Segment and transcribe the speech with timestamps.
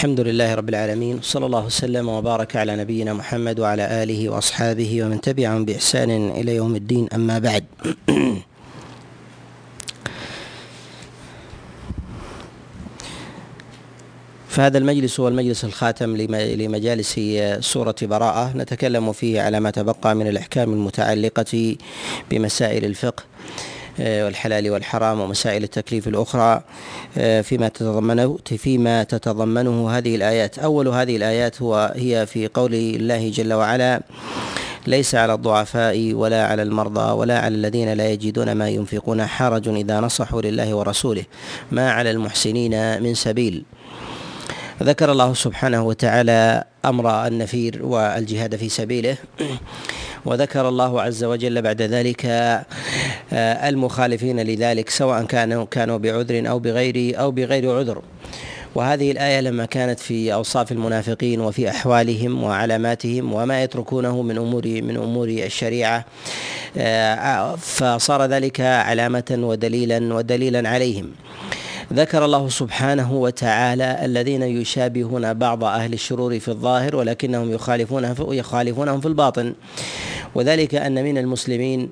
[0.00, 5.20] الحمد لله رب العالمين صلى الله وسلم وبارك على نبينا محمد وعلى آله وأصحابه ومن
[5.20, 7.64] تبعهم بإحسان إلى يوم الدين أما بعد.
[14.48, 17.20] فهذا المجلس هو المجلس الخاتم لمجالس
[17.60, 21.76] سورة براءة نتكلم فيه على ما تبقى من الأحكام المتعلقة
[22.30, 23.29] بمسائل الفقه.
[24.00, 26.62] والحلال والحرام ومسائل التكليف الأخرى
[27.18, 30.58] آه، فيما تتضمنه فيما تتضمنه هذه الآيات.
[30.58, 34.02] أول هذه الآيات هو هي في قول الله جل وعلا
[34.86, 40.00] ليس على الضعفاء ولا على المرضى ولا على الذين لا يجدون ما ينفقون حرج إذا
[40.00, 41.24] نصحوا لله ورسوله
[41.72, 43.64] ما على المحسنين من سبيل.
[44.82, 49.16] ذكر الله سبحانه وتعالى أمر النفير والجهاد في سبيله.
[50.24, 57.20] وذكر الله عز وجل بعد ذلك آه، المخالفين لذلك سواء كانوا كانوا بعذر أو بغير
[57.20, 58.02] أو بغير عذر.
[58.74, 64.96] وهذه الآية لما كانت في أوصاف المنافقين وفي أحوالهم وعلاماتهم وما يتركونه من أمور من
[64.96, 66.04] أمور الشريعة
[66.76, 71.10] آه، فصار ذلك علامة ودليلا ودليلا عليهم.
[71.92, 79.08] ذكر الله سبحانه وتعالى الذين يشابهون بعض أهل الشرور في الظاهر ولكنهم يخالفون يخالفونهم في
[79.08, 79.54] الباطن.
[80.34, 81.90] وذلك أن من المسلمين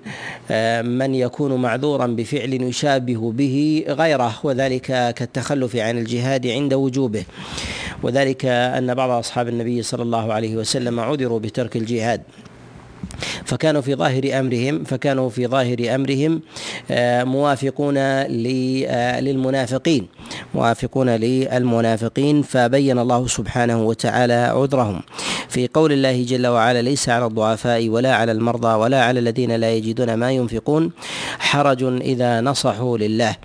[0.50, 7.24] آه، من يكون معذورا بفعل يشابه به غيره وذلك كالتخلف عن الجهاد عند وجوبه.
[8.02, 12.22] وذلك أن بعض أصحاب النبي صلى الله عليه وسلم عذروا بترك الجهاد.
[13.44, 16.40] فكانوا في ظاهر أمرهم فكانوا في ظاهر أمرهم
[16.90, 20.06] آه، موافقون آه، للمنافقين
[20.54, 25.00] موافقون للمنافقين فبين الله سبحانه وتعالى عذرهم.
[25.48, 29.72] في قول الله جل وعلا ليس على الضعفاء ولا على المرضى ولا على الذين لا
[29.72, 30.90] يجدون ما ينفقون
[31.38, 33.36] حرج إذا نصحوا لله.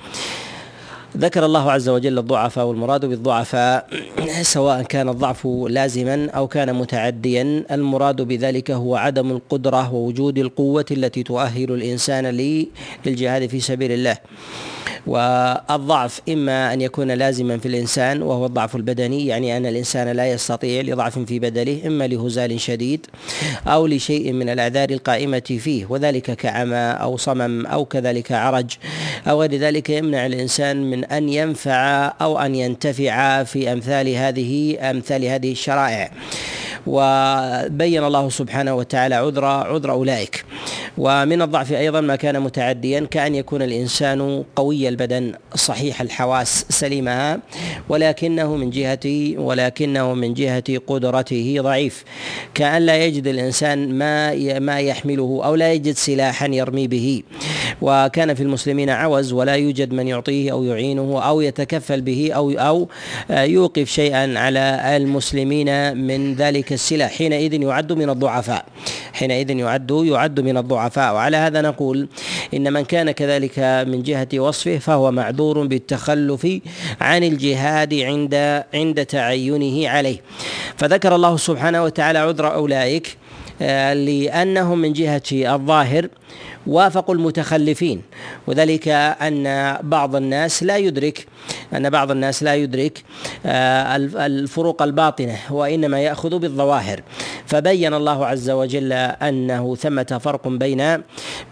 [1.17, 3.87] ذكر الله عز وجل الضعفاء والمراد بالضعفاء
[4.41, 11.23] سواء كان الضعف لازما أو كان متعديا المراد بذلك هو عدم القدرة ووجود القوة التي
[11.23, 12.25] تؤهل الإنسان
[13.05, 14.17] للجهاد في سبيل الله.
[15.07, 20.81] والضعف إما أن يكون لازما في الإنسان وهو الضعف البدني يعني أن الإنسان لا يستطيع
[20.81, 23.05] لضعف في بدنه إما لهزال شديد
[23.67, 28.71] أو لشيء من الأعذار القائمة فيه وذلك كعمى أو صمم أو كذلك عرج
[29.27, 35.25] أو غير ذلك يمنع الإنسان من أن ينفع أو أن ينتفع في أمثال هذه أمثال
[35.25, 36.11] هذه الشرائع.
[36.87, 40.45] وبين الله سبحانه وتعالى عذر عذر أولئك.
[40.97, 47.39] ومن الضعف أيضا ما كان متعديا كأن يكون الإنسان قوي البدن صحيح الحواس سليمها
[47.89, 52.03] ولكنه من جهة ولكنه من جهة قدرته ضعيف.
[52.53, 57.23] كأن لا يجد الإنسان ما ما يحمله أو لا يجد سلاحا يرمي به.
[57.81, 62.89] وكان في المسلمين عوز ولا يوجد من يعطيه أو يعينه أو يتكفل به أو أو
[63.29, 68.65] يوقف شيئا على المسلمين من ذلك السلاح حينئذ يعد من الضعفاء.
[69.13, 71.13] حينئذ يعد يعد من الضعفاء.
[71.13, 72.07] وعلى هذا نقول
[72.53, 76.47] إن من كان كذلك من جهة وصفه فهو معذور بالتخلف
[77.01, 80.21] عن الجهاد عند عند تعينه عليه.
[80.77, 83.17] فذكر الله سبحانه وتعالى عذر أولئك
[83.61, 86.07] آه، لأنهم من جهة الظاهر
[86.67, 88.01] وافقوا المتخلفين.
[88.47, 91.27] وذلك أن بعض الناس لا يدرك
[91.73, 93.03] أن بعض الناس لا يدرك
[93.45, 97.01] آه، الفروق الباطنة وإنما يأخذ بالظواهر.
[97.45, 101.03] فبين الله عز وجل أنه ثمة فرق بين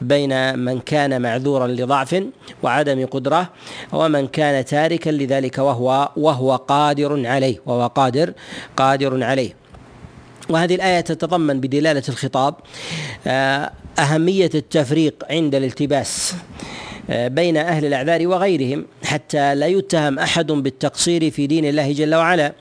[0.01, 2.23] بين من كان معذورا لضعف
[2.63, 3.49] وعدم قدرة
[3.93, 8.33] ومن كان تاركا لذلك وهو وهو قادر عليه وهو قادر
[8.77, 9.60] قادر عليه.
[10.49, 12.55] وهذه الآية تتضمن بدلالة الخطاب
[13.27, 16.33] آه، أهمية التفريق عند الالتباس.
[17.09, 22.53] بين أهل الأعذار وغيرهم حتى لا يتهم أحد بالتقصير في دين الله جل وعلا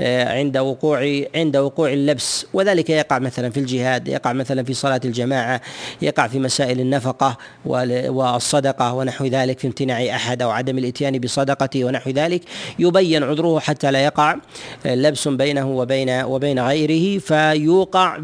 [0.00, 2.46] آه، عند وقوع عند وقوع اللبس.
[2.52, 5.60] وذلك يقع مثلا في الجهاد يقع مثلا في صلاة الجماعة
[6.02, 12.10] يقع في مسائل النفقة والصدقة ونحو ذلك في امتناع أحد أو عدم الإتيان بصدقته ونحو
[12.10, 12.42] ذلك.
[12.78, 14.36] يبين عذره حتى لا يقع
[14.84, 18.18] لبس بينه وبين وبين غيره فيوقع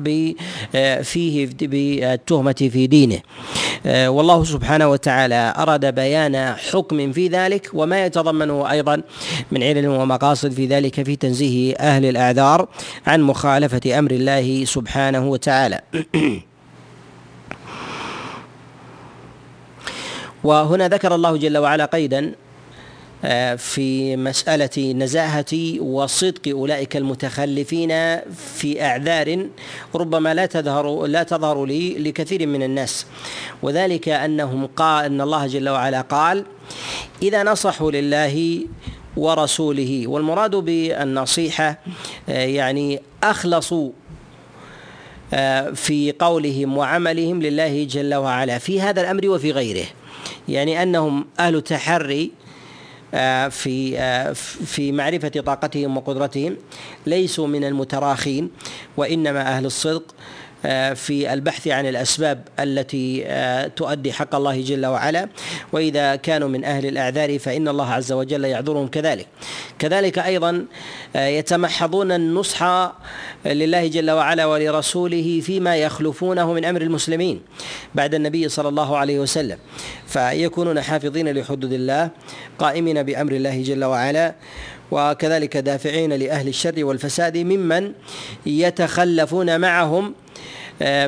[0.75, 3.21] آه، فيه بالتهمة في دينه.
[3.87, 9.03] والله سبحانه وتعالى أراد بيان حكم في ذلك وما يتضمنه أيضا
[9.53, 12.69] من علل ومقاصد في ذلك في تنزيه أهل الأعذار
[13.07, 15.81] عن مخالفة أمر الله سبحانه وتعالى.
[20.45, 22.35] وهنا ذكر الله جل وعلا قيدا
[23.57, 27.89] في مسألة نزاهة وصدق أولئك المتخلفين
[28.55, 29.47] في أعذار
[29.95, 33.07] ربما لا تظهر لا تظهر لي لكثير من الناس.
[33.63, 36.45] وذلك أنهم قال أن الله جل وعلا قال
[37.23, 38.67] إذا نصحوا لله
[39.17, 41.79] ورسوله والمراد بالنصيحة
[42.29, 43.91] يعني أخلصوا
[45.75, 49.87] في قولهم وعملهم لله جل وعلا في هذا الأمر وفي غيره.
[50.49, 52.42] يعني أنهم أهل تحري آه،
[53.49, 54.33] في آه،
[54.67, 56.57] في معرفة طاقتهم وقدرتهم
[57.07, 58.51] ليسوا من المتراخين
[58.97, 60.42] وإنما أهل الصدق آه،
[60.95, 65.29] في البحث عن الأسباب التي آه، تؤدي حق الله جل وعلا.
[65.73, 69.27] وإذا كانوا من أهل الأعذار فإن الله عز وجل يعذرهم كذلك.
[69.79, 70.65] كذلك أيضا
[71.17, 72.93] آه، يتمحضون النصح
[73.47, 77.41] لله جل وعلا ولرسوله فيما يخلفونه من أمر المسلمين
[77.95, 79.59] بعد النبي صلى الله عليه وسلم.
[80.07, 82.11] فيكونون حافظين لحدود الله
[82.59, 84.35] قائمين بأمر الله جل وعلا
[84.93, 87.93] وكذلك دافعين لأهل الشر والفساد ممن
[88.47, 90.22] يتخلفون معهم آه،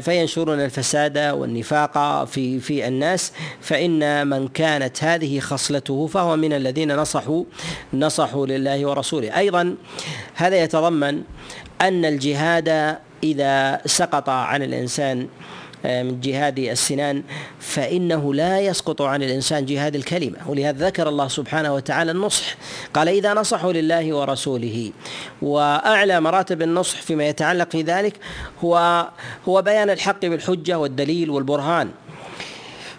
[0.00, 3.32] فينشرون الفساد والنفاق في في الناس.
[3.60, 7.44] فإن من كانت هذه خصلته فهو من الذين نصحوا
[7.94, 9.38] نصحوا لله ورسوله.
[9.38, 9.76] أيضا
[10.34, 11.22] هذا يتضمن
[11.80, 15.28] أن الجهاد إذا سقط عن الإنسان
[15.84, 17.22] من جهاد السنان
[17.60, 20.36] فإنه لا يسقط عن الإنسان جهاد الكلمة.
[20.46, 22.56] ولهذا ذكر الله سبحانه وتعالى النصح.
[22.94, 24.92] قال إذا نصحوا لله ورسوله.
[25.42, 28.16] وأعلى مراتب النصح فيما يتعلق في ذلك
[28.64, 29.06] هو
[29.48, 31.90] هو بيان الحق بالحجة والدليل والبرهان.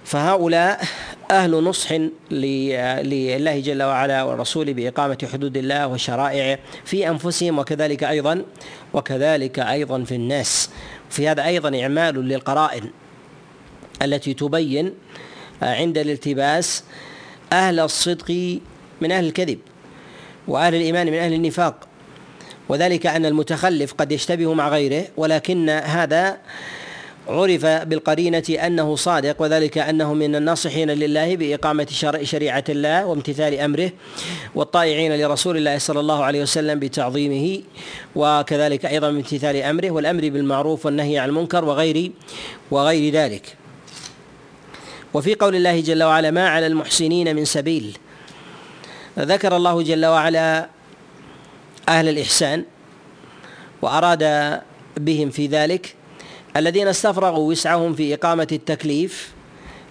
[0.04, 0.84] فهؤلاء
[1.32, 1.92] أهل نصح
[2.32, 8.42] لله جل وعلا والرسول بإقامة حدود الله وشرائعه في أنفسهم وكذلك أيضا
[8.94, 10.70] وكذلك أيضا في الناس.
[11.10, 12.90] في هذا أيضا إعمال للقرائن
[14.02, 14.94] التي تبين
[15.62, 16.84] عند الالتباس
[17.54, 18.60] أهل الصدق
[19.02, 19.60] من أهل الكذب
[20.48, 21.88] وأهل الإيمان من أهل النفاق.
[22.70, 26.38] وذلك أن المتخلف قد يشتبه مع غيره ولكن هذا
[27.28, 31.88] عرف بالقرينة أنه صادق وذلك أنه من الناصحين لله بإقامة
[32.24, 33.92] شريعة الله وامتثال أمره
[34.56, 37.62] والطائعين لرسول الله صلى الله عليه وسلم بتعظيمه
[38.16, 42.12] وكذلك أيضا بامتثال أمره والأمر بالمعروف والنهي عن المنكر وغير
[42.72, 43.56] وغير ذلك.
[45.14, 47.98] وفي قول الله جل وعلا ما على المحسنين من سبيل
[49.20, 50.75] ذكر الله جل وعلا
[51.90, 52.64] أهل الإحسان
[53.82, 54.24] وأراد
[54.98, 55.96] بهم في ذلك
[56.58, 59.34] الذين استفرغوا وسعهم في إقامة التكليف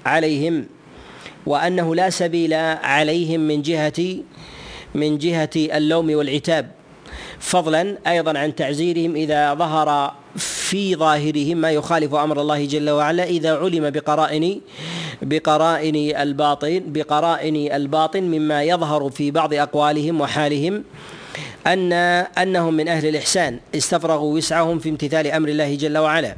[0.07, 0.67] عليهم
[1.47, 4.17] وأنه لا سبيل عليهم من جهة
[4.95, 6.71] من جهة اللوم والعتاب
[7.39, 13.57] فضلا أيضا عن تعزيرهم إذا ظهر في ظاهرهم ما يخالف أمر الله جل وعلا إذا
[13.57, 14.61] علم بقرائن
[15.23, 20.85] بقرائن الباطن بقرائن الباطن مما يظهر في بعض أقوالهم وحالهم.
[21.67, 26.37] أن أنهم من أهل الإحسان استفرغوا وسعهم في امتثال أمر الله جل وعلا.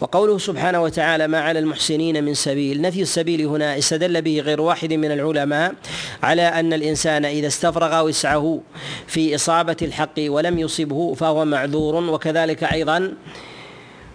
[0.00, 4.92] وقوله سبحانه وتعالى ما على المحسنين من سبيل نفي السبيل هنا استدل به غير واحد
[4.92, 5.74] من العلماء
[6.22, 8.60] على أن الإنسان إذا استفرغ وسعه
[9.06, 11.94] في إصابة الحق ولم يصبه فهو معذور.
[11.94, 13.12] وكذلك أيضا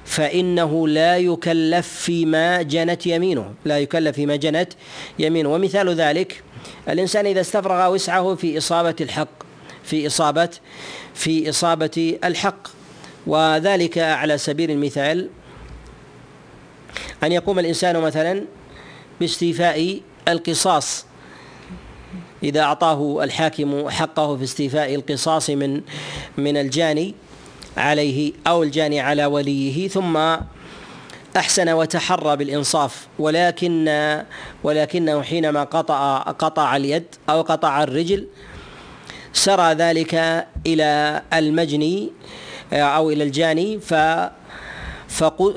[0.06, 4.74] فإنه لا يكلف فيما جنت يمينه لا يكلف فيما جنت
[5.20, 5.50] يمينه.
[5.50, 6.44] ومثال ذلك
[6.90, 9.49] الإنسان إذا استفرغ وسعه في إصابة الحق
[9.90, 10.50] في إصابة
[11.14, 12.68] في إصابة الحق.
[13.28, 15.30] وذلك على سبيل المثال
[17.24, 18.44] أن يقوم الإنسان مثلا
[19.20, 21.06] باستيفاء القصاص.
[22.44, 25.82] إذا أعطاه الحاكم حقه في استيفاء القصاص من
[26.38, 27.16] من الجاني
[27.78, 30.18] عليه أو الجاني على وليه ثم
[31.38, 33.08] أحسن وتحرى بالإنصاف.
[33.20, 33.90] ولكن
[34.64, 38.28] ولكنه حينما قطع قطع اليد أو قطع الرجل
[39.34, 42.10] سرى ذلك إلى المجني
[42.74, 43.94] آه، أو إلى الجاني ف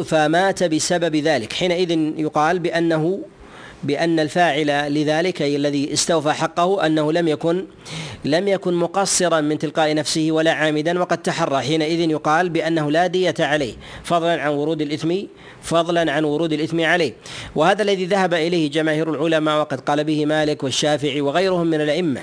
[0.05, 1.53] فمات بسبب ذلك.
[1.53, 3.21] حينئذ يقال بأنه
[3.83, 7.65] بأن الفاعل لذلك أي الذي استوفى حقه أنه لم يكن
[8.25, 11.61] لم يكن مقصرا من تلقاء نفسه ولا عامدا وقد تحرى.
[11.61, 13.75] حينئذ يقال بأنه لا دية عليه
[14.05, 15.15] فضلا عن ورود الإثم
[15.63, 17.13] فضلا عن ورود الإثم عليه.
[17.55, 22.21] وهذا الذي ذهب إليه جماهير العلماء وقد قال به مالك والشافعي وغيرهم من الأئمة.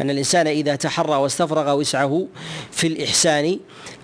[0.00, 2.26] أن الإنسان إذا تحرى واستفرغ وسعه
[2.70, 3.58] في الإحسان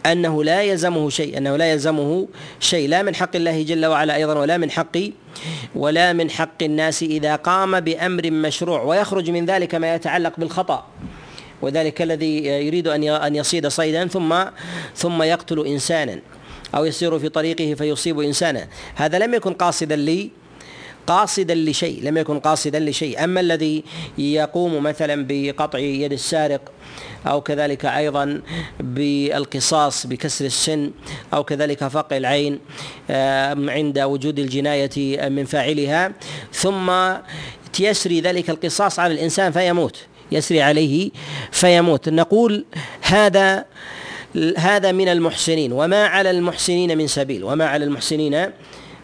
[0.07, 2.29] أنه لا يلزمه شيء أنه لا يلزمه
[2.61, 2.89] شيء.
[2.89, 4.99] لا من حق الله جل وعلا أيضا ولا من حق
[5.75, 10.87] ولا من حق الناس إذا قام بأمر مشروع ويخرج من ذلك ما يتعلق بالخطأ.
[11.63, 14.45] وذلك الذي يريد أن أن يصيد صيدا ثم
[14.97, 16.19] ثم يقتل إنسانا
[16.75, 18.69] أو يسير في طريقه فيصيب إنسانا.
[18.95, 20.31] هذا لم يكن قاصدا لي
[21.07, 23.25] قاصدا لشيء لم يكن قاصدا لشيء.
[23.25, 23.85] أما الذي
[24.19, 26.61] يقوم مثلا بقطع يد السارق
[27.27, 28.43] أو كذلك أيضا
[28.81, 30.91] بالقصاص بكسر السن
[31.35, 32.59] أو كذلك فقع العين
[33.71, 36.13] عند وجود الجناية من فاعلها
[36.53, 36.93] ثم
[37.81, 39.97] يسري ذلك القصاص على الإنسان فيموت.
[40.33, 41.11] يسري عليه
[41.51, 42.09] فيموت.
[42.09, 42.65] نقول
[43.03, 43.65] هذا
[44.57, 45.73] هذا من المحسنين.
[45.73, 47.45] وما على المحسنين من سبيل.
[47.45, 48.51] وما على المحسنين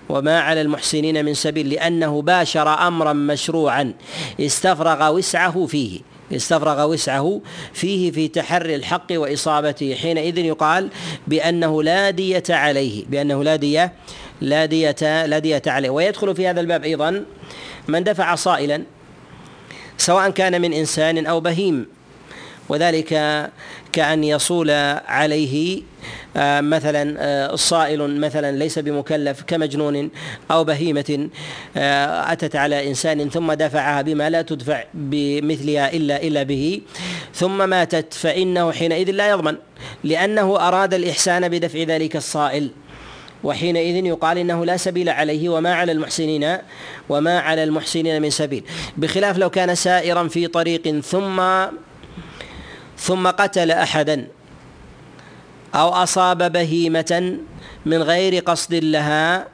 [0.08, 3.92] وما على المحسنين من سبيل لأنه باشر أمرا مشروعا
[4.40, 6.00] استفرغ وسعه فيه
[6.32, 7.40] استفرغ وسعه
[7.72, 10.90] فيه في تحري الحق وإصابته حينئذ يقال
[11.26, 13.92] بأنه لا دية عليه بأنه لا دية
[14.40, 15.90] لا دية لا دية عليه.
[15.90, 17.24] ويدخل في هذا الباب أيضا
[17.88, 18.82] من دفع صائلا
[19.98, 21.86] سواء كان من إنسان أو بهيم.
[22.68, 23.08] وذلك
[23.92, 24.70] كأن يصول
[25.06, 25.82] عليه
[26.36, 30.10] آه، مثلا آه، صائل مثلا ليس بمكلف كمجنون
[30.50, 31.28] أو بهيمة
[31.76, 36.80] آه، أتت على إنسان ثم دفعها بما لا تدفع بمثلها إلا إلا به.
[37.34, 39.56] ثم ماتت فإنه حينئذ لا يضمن
[40.04, 42.70] لأنه أراد الإحسان بدفع ذلك الصائل.
[43.44, 46.56] وحينئذ يقال إنه لا سبيل عليه وما على المحسنين
[47.08, 48.64] وما على المحسنين من سبيل.
[48.96, 51.40] بخلاف لو كان سائرا في طريق ثم
[52.98, 54.26] ثم قتل أحدا
[55.74, 57.38] أو أصاب بهيمة
[57.86, 59.46] من غير قصد لها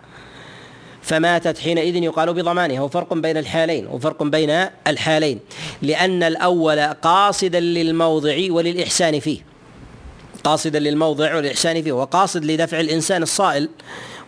[1.02, 5.40] فماتت حينئذ يقال بضمانها وفرق بين الحالين وفرق بين الحالين
[5.82, 9.38] لأن الأول قاصدا للموضع وللإحسان فيه.
[10.44, 13.68] قاصدا للموضع والإحسان فيه وقاصد لدفع الإنسان الصائل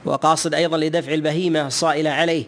[0.04, 2.44] وقاصد أيضا لدفع البهيمة الصائلة عليه.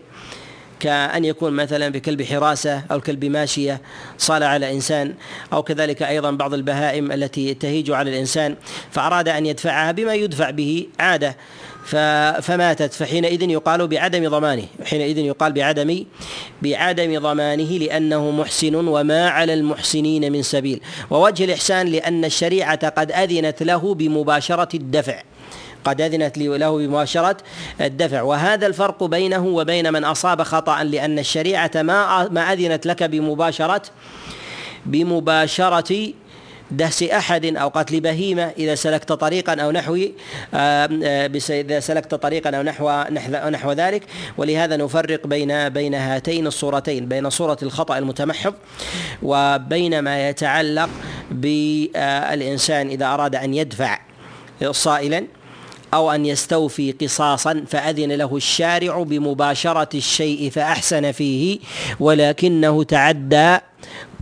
[0.80, 3.80] كأن يكون مثلا بكلب حراسة أو كلب ماشية
[4.18, 5.14] صال على إنسان
[5.52, 8.56] أو كذلك أيضا بعض البهائم التي تهيج على الإنسان
[8.90, 11.36] فأراد أن يدفعها بما يدفع به عادة.
[12.42, 16.04] فماتت فحينئذ يقال بعدم ضمانه حينئذ يقال بعدم
[16.62, 20.80] بعدم ضمانه لأنه محسن وما على المحسنين من سبيل.
[21.10, 25.22] ووجه الإحسان لأن الشريعة قد أذنت له بمباشرة الدفع.
[25.88, 27.36] قد أذنت له بمباشرة
[27.80, 28.22] الدفع.
[28.22, 33.82] وهذا الفرق بينه وبين من أصاب خطأ لأن الشريعة ما ما أذنت لك بمباشرة
[34.86, 36.12] بمباشرة
[36.70, 39.98] دهس أحد أو قتل بهيمة إذا سلكت طريقا أو نحو
[41.50, 43.04] إذا سلكت طريقا أو نحو
[43.50, 44.02] نحو ذلك.
[44.36, 48.54] ولهذا نفرق بين بين هاتين الصورتين بين صورة الخطأ المتمحض
[49.22, 50.88] وبين ما يتعلق
[51.30, 53.98] بالانسان إذا أراد أن يدفع
[54.70, 55.24] صائلا.
[55.94, 61.58] أو أن يستوفي قصاصا فأذن له الشارع بمباشرة الشيء فأحسن فيه
[62.00, 63.56] ولكنه تعدى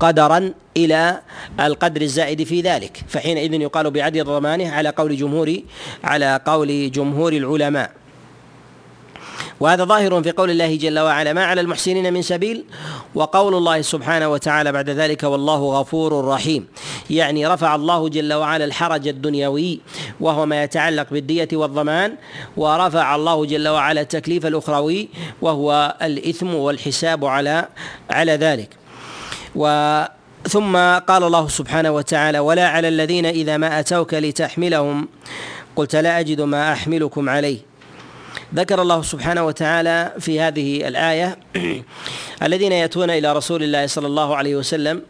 [0.01, 1.21] قدرا إلى
[1.61, 3.05] القدر الزائد في ذلك.
[3.09, 5.57] فحينئذ يقال بعدل ضمانه على قول جمهور
[6.05, 7.91] على قول جمهور العلماء.
[9.61, 12.65] وهذا ظاهر في قول الله جل وعلا ما على المحسنين من سبيل
[13.15, 16.67] وقول الله سبحانه وتعالى بعد ذلك والله غفور رحيم
[17.11, 19.81] يعني رفع الله جل وعلا الحرج الدنيوي
[20.21, 22.15] وهو ما يتعلق بالدية والضمان
[22.57, 25.09] ورفع الله جل وعلا التكليف الأخروي
[25.43, 27.69] وهو الإثم والحساب على
[28.11, 28.69] على ذلك.
[29.57, 30.03] و
[30.49, 35.09] ثم قال الله سبحانه وتعالى ولا على الذين إذا ما أتوك لتحملهم
[35.77, 37.59] قلت لا أجد ما أحملكم عليه
[38.55, 41.39] ذكر الله سبحانه وتعالى في هذه الآية
[42.47, 45.03] الذين يأتون إلى رسول الله صلى الله عليه وسلم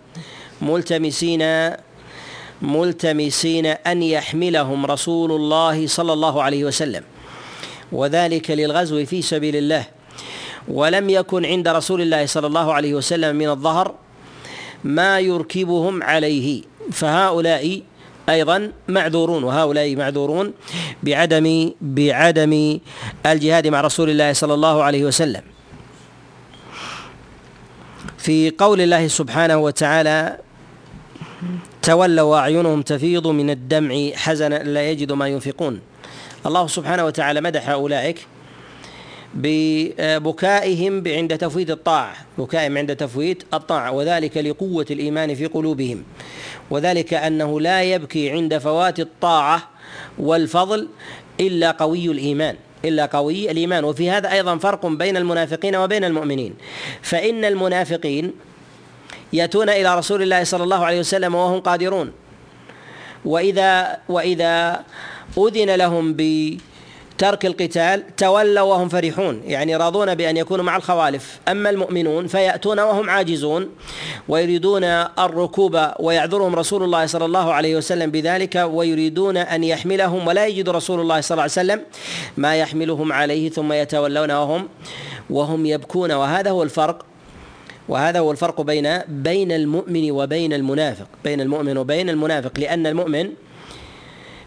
[0.63, 1.73] ملتمسين
[2.63, 7.03] ملتمسين أن يحملهم رسول الله صلى الله عليه وسلم
[7.93, 9.85] وذلك للغزو في سبيل الله.
[10.69, 13.95] ولم يكن عند رسول الله صلى الله عليه وسلم من الظهر
[14.85, 16.63] ما يركبهم عليه.
[16.93, 17.83] فهؤلاء
[18.29, 20.53] أيضا معذورون وهؤلاء معذورون
[21.03, 22.79] بعدم بعدم
[23.27, 25.43] الجهاد مع رسول الله صلى الله عليه وسلم.
[28.19, 30.39] في قول الله سبحانه وتعالى
[31.83, 35.81] تولوا وأعينهم تفيض من الدمع حزنا لا يجدوا ما ينفقون.
[36.47, 38.27] الله سبحانه وتعالى مدح أولئك
[39.37, 46.05] ببكائهم عند تفويت الطاعة بكائهم عند تفويت الطاعة وذلك لقوة الإيمان في قلوبهم
[46.71, 49.69] وذلك أنه لا يبكي عند فوات الطاعة
[50.19, 50.89] والفضل
[51.41, 53.85] إلا قوي الإيمان إلا قوي الإيمان.
[53.85, 56.55] وفي هذا أيضا فرق بين المنافقين وبين المؤمنين.
[57.03, 58.33] فإن المنافقين
[59.33, 62.13] يأتون إلى رسول الله صلى الله عليه وسلم وهم قادرون
[63.25, 64.85] وإذا وإذا
[65.39, 66.21] أذن لهم ب
[67.19, 71.39] ترك القتال تولوا وهم فرحون يعني راضون بأن يكونوا مع الخوالف.
[71.49, 73.69] أما المؤمنون فيأتون وهم عاجزون
[74.29, 74.85] ويريدون
[75.19, 81.01] الركوب ويعذرهم رسول الله صلى الله عليه وسلم بذلك ويريدون أن يحملهم ولا يجد رسول
[81.01, 81.81] الله صلى الله عليه وسلم
[82.37, 84.69] ما يحملهم عليه ثم يتولون وهم
[85.31, 86.13] وهم يبكون.
[86.13, 87.05] وهذا هو الفرق
[87.89, 93.31] وهذا هو الفرق بين بين المؤمن وبين المنافق بين المؤمن وبين المنافق لأن المؤمن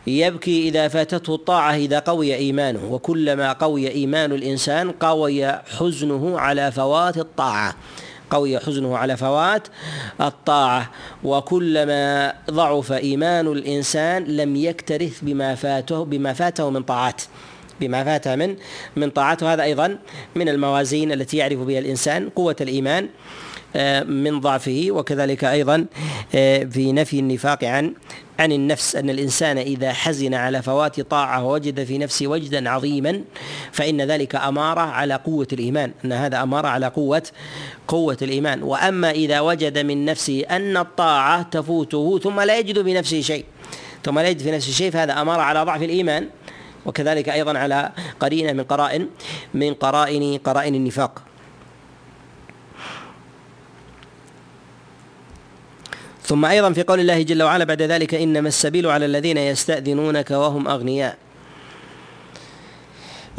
[0.07, 2.93] يبكي إذا فاتته الطاعة إذا قوي إيمانه.
[2.93, 7.75] وكلما قوي إيمان الإنسان قوي حزنه على فوات الطاعة.
[8.29, 9.67] قوي حزنه على فوات
[10.21, 10.91] الطاعة.
[11.23, 17.21] وكلما ضعف إيمان الإنسان لم يكترث بما فاته بما فاته من طاعات.
[17.81, 18.55] بما فاته من
[18.95, 19.97] من طاعته هذا أيضا
[20.35, 23.09] من الموازين التي يعرف بها الإنسان قوة الإيمان.
[24.05, 25.85] من ضعفه وكذلك أيضا
[26.35, 27.93] آه، في نفي النفاق عن
[28.39, 33.21] عن النفس أن الإنسان إذا حزن على فوات طاعة ووجد في نفسه وجدا عظيما
[33.71, 37.23] فإن ذلك أمارة على قوة الإيمان أن هذا أمارة على قوة
[37.87, 38.63] قوة الإيمان.
[38.63, 43.45] وأما إذا وجد من نفسه أن الطاعة تفوته ثم لا يجد في نفسه شيء
[44.03, 46.27] ثم لا يجد في نفسه شيء فهذا أمارة على ضعف الإيمان.
[46.85, 49.07] وكذلك أيضا على قرينه من قرائن
[49.53, 51.28] من قرائن قرائن النفاق.
[56.29, 60.67] ثم أيضا في قول الله جل وعلا بعد ذلك إنما السبيل على الذين يستأذنونك وهم
[60.67, 61.17] أغنياء.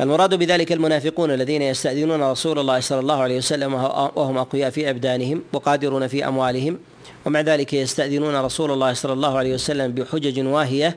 [0.01, 3.75] المراد بذلك المنافقون الذين يستأذنون رسول الله صلى الله عليه وسلم
[4.17, 6.79] وهم أقوياء في أبدانهم وقادرون في أموالهم
[7.25, 10.97] ومع ذلك يستأذنون رسول الله صلى الله عليه وسلم بحجج واهية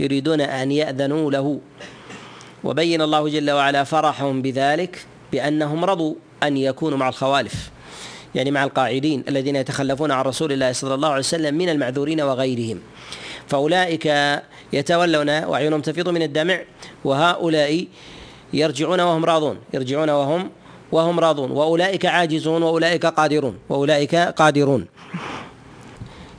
[0.00, 1.60] يريدون أن يأذنوا له.
[2.64, 7.70] وبين الله جل وعلا فرحهم بذلك بأنهم رضوا أن يكونوا مع الخوالف.
[8.34, 12.80] يعني مع القاعدين الذين يتخلفون عن رسول الله صلى الله عليه وسلم من المعذورين وغيرهم.
[13.48, 14.06] فأولئك
[14.72, 16.60] يتولون وأعينهم تفيض من الدمع
[17.04, 17.86] وهؤلاء
[18.52, 20.50] يرجعون وهم راضون يرجعون وهم
[20.92, 21.50] وهم راضون.
[21.50, 24.86] وأولئك عاجزون وأولئك قادرون وأولئك قادرون.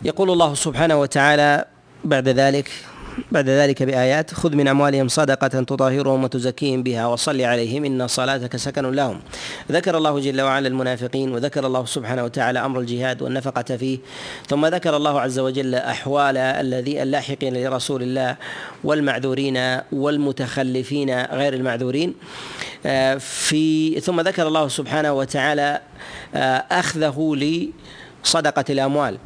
[0.03, 1.65] يقول الله سبحانه وتعالى
[2.03, 2.71] بعد ذلك
[3.31, 8.91] بعد ذلك بآيات خذ من أموالهم صدقة تطهرهم وتزكيهم بها وصل عليهم إن صلاتك سكن
[8.91, 9.19] لهم.
[9.71, 13.99] ذكر الله جل وعلا المنافقين وذكر الله سبحانه وتعالى أمر الجهاد والنفقة فيه.
[14.47, 18.35] ثم ذكر الله عز وجل أحوال الذي اللاحقين لرسول الله
[18.83, 22.13] والمعذورين والمتخلفين غير المعذورين.
[23.19, 25.81] في ثم ذكر الله سبحانه وتعالى
[26.35, 27.35] آه، أخذه
[28.23, 29.17] لصدقة الأموال.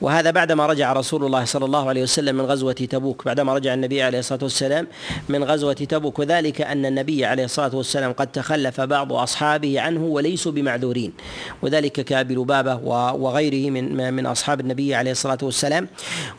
[0.00, 4.02] وهذا بعدما رجع رسول الله صلى الله عليه وسلم من غزوة تبوك بعدما رجع النبي
[4.02, 4.86] عليه الصلاة والسلام
[5.28, 6.18] من غزوة تبوك.
[6.18, 11.12] وذلك أن النبي عليه الصلاة والسلام قد تخلف بعض أصحابه عنه وليسوا بمعذورين.
[11.62, 12.74] وذلك كأبي لبابة
[13.14, 15.88] وغيره من من أصحاب النبي عليه الصلاة والسلام.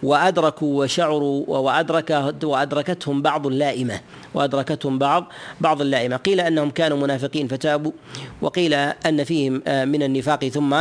[0.04, 4.00] وأدركوا وشعروا وأدرك وأدركتهم بعض اللائمة.
[4.34, 5.28] وأدركتهم بعض
[5.62, 6.15] بعض اللائمة.
[6.17, 7.91] قيل أنهم كانوا منافقين فتابوا
[8.41, 10.76] وقيل أن فيهم من النفاق ثم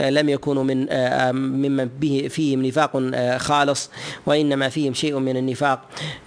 [0.00, 3.90] لم يكونوا من ممن به فيهم نفاق آه، خالص
[4.26, 5.80] وإنما فيهم شيء من النفاق.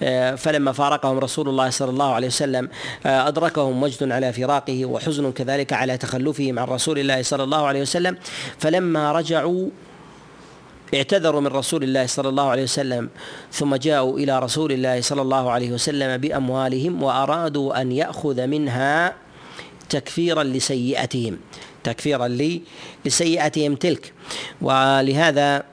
[0.03, 2.69] آه، فلما فارقهم رسول الله صلى الله عليه وسلم
[3.05, 7.81] آه، أدركهم وجد على فراقه وحزن كذلك على تخلفهم عن رسول الله صلى الله عليه
[7.81, 8.17] وسلم.
[8.57, 9.69] فلما رجعوا
[10.93, 13.09] اعتذروا من رسول الله صلى الله عليه وسلم
[13.51, 19.13] ثم جاءوا إلى رسول الله صلى الله عليه وسلم بأموالهم وأرادوا أن يأخذ منها
[19.89, 21.37] تكفيرا لسيئتهم.
[21.85, 22.61] تكفيرا لي
[23.05, 24.13] لسيئتهم تلك.
[24.61, 25.63] ولهذا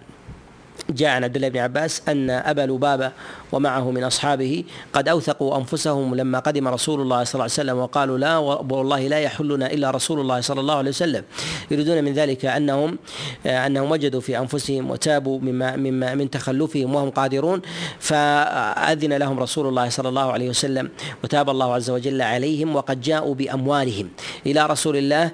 [0.90, 3.12] جاء عن عبد الله بن عباس أن أبا لبابة
[3.52, 8.18] ومعه من أصحابه قد أوثقوا أنفسهم لما قدم رسول الله صلى الله عليه وسلم وقالوا
[8.18, 11.24] لا والله لا يحلنا إلا رسول الله صلى الله عليه وسلم.
[11.70, 12.98] يريدون من ذلك أنهم
[13.46, 17.62] أنهم وجدوا في أنفسهم وتابوا مما مما من تخلفهم وهم قادرون
[18.00, 20.90] فأذن لهم رسول الله صلى الله عليه وسلم
[21.24, 24.08] وتاب الله عز وجل عليهم وقد جاءوا بأموالهم.
[24.46, 25.30] إلى رسول الله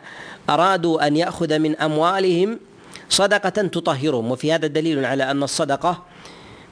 [0.50, 2.58] أرادوا أن يأخذ من أموالهم
[3.08, 6.02] صدقة تطهرهم وفي هذا دليل على أن الصدقة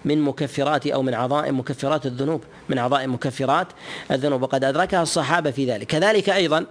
[0.04, 3.68] من مكفرات أو من عظائم مكفرات الذنوب من عظائم مكفرات
[4.10, 4.42] الذنوب.
[4.42, 5.86] وقد أدركها الصحابة في ذلك.
[5.86, 6.66] كذلك أيضا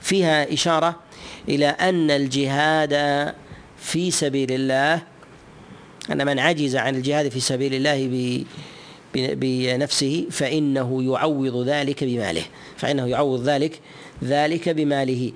[0.00, 0.96] فيها إشارة
[1.48, 2.94] إلى أن الجهاد
[3.78, 5.02] في سبيل الله
[6.10, 8.44] أن من عجز عن الجهاد في سبيل الله
[9.14, 12.42] بنفسه فإنه يعوض ذلك بماله.
[12.76, 13.80] فإنه يعوض ذلك
[14.24, 15.32] ذلك بماله.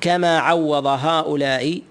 [0.00, 1.82] كما عوض هؤلاء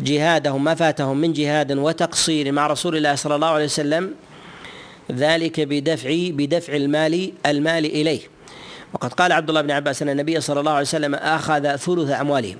[0.00, 4.14] جهادهم ما فاتهم من جهاد وتقصير مع رسول الله صلى الله عليه وسلم
[5.12, 8.20] ذلك بدفع بدفع المال المال إليه.
[8.94, 12.56] وقد قال عبد الله بن عباس أن النبي صلى الله عليه وسلم أخذ ثلث أموالهم.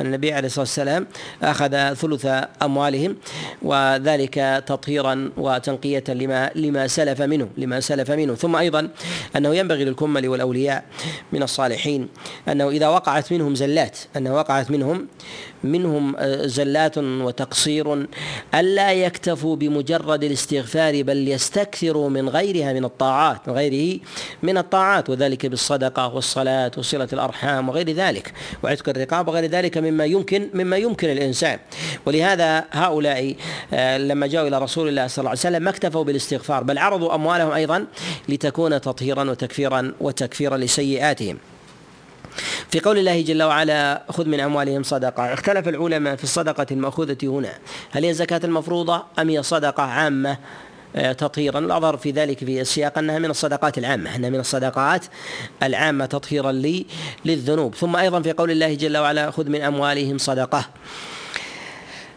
[0.00, 1.06] النبي عليه الصلاة والسلام
[1.42, 2.26] أخذ ثلث
[2.62, 3.16] أموالهم
[3.62, 8.34] وذلك تطهيرا وتنقية لما لما سلف منه لما سلف منه.
[8.34, 8.88] ثم أيضا
[9.36, 10.84] أنه ينبغي للكمل والأولياء
[11.32, 12.08] من الصالحين
[12.48, 15.06] أنه إذا وقعت منهم زلات أنه وقعت منهم
[15.64, 18.06] منهم زلات وتقصير
[18.54, 24.00] ألا يكتفوا بمجرد الاستغفار بل يستكثروا من غيرها من الطاعات من غيره
[24.42, 28.32] من الطاعات وذلك بالصدقة والصلاة وصلة الأرحام وغير ذلك
[28.62, 31.58] وعتق الرقاب وغير ذلك مما يمكن مما يمكن الإنسان.
[32.06, 33.34] ولهذا هؤلاء
[33.72, 37.14] آه، لما جاءوا إلى رسول الله صلى الله عليه وسلم ما اكتفوا بالاستغفار بل عرضوا
[37.14, 37.86] أموالهم أيضا
[38.28, 41.38] لتكون تطهيرا وتكفيرا وتكفيرا لسيئاتهم.
[42.70, 45.32] في قول الله جل وعلا خذ من أموالهم صدقة.
[45.32, 47.52] اختلف العلماء في الصدقة المأخوذة هنا.
[47.90, 50.38] هل هي الزكاة المفروضة أم هي صدقة عامة؟
[50.94, 51.58] تطهيرا.
[51.58, 55.04] الأظهر في ذلك في السياق أنها من الصدقات العامة أنها من الصدقات
[55.62, 56.86] العامة تطهيرا لي
[57.24, 57.74] للذنوب.
[57.74, 60.64] ثم أيضا في قول الله جل وعلا خذ من أموالهم صدقة.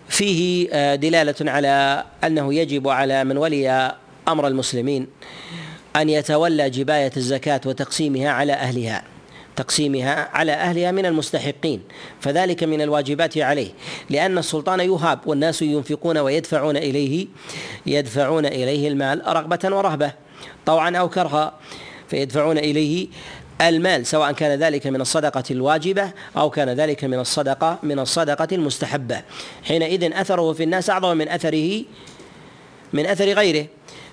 [0.09, 3.95] فيه آه، دلالة على أنه يجب على من ولي
[4.27, 5.07] أمر المسلمين
[5.95, 9.03] أن يتولى جباية الزكاة وتقسيمها على أهلها.
[9.55, 11.81] تقسيمها على أهلها من المستحقين
[12.21, 13.69] فذلك من الواجبات عليه
[14.09, 17.27] لأن السلطان يهاب والناس ينفقون ويدفعون إليه
[17.85, 20.11] يدفعون إليه المال رغبة ورهبة
[20.65, 21.53] طوعا أو كرها
[22.07, 23.07] فيدفعون إليه
[23.61, 29.21] المال سواء كان ذلك من الصدقة الواجبة أو كان ذلك من الصدقة من الصدقة المستحبة.
[29.63, 31.83] حينئذ أثره في الناس أعظم من أثره
[32.93, 33.65] من أثر غيره.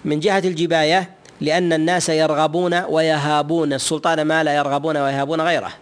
[0.05, 5.73] من جهة الجباية لأن الناس يرغبون ويهابون السلطان ما لا يرغبون ويهابون غيره.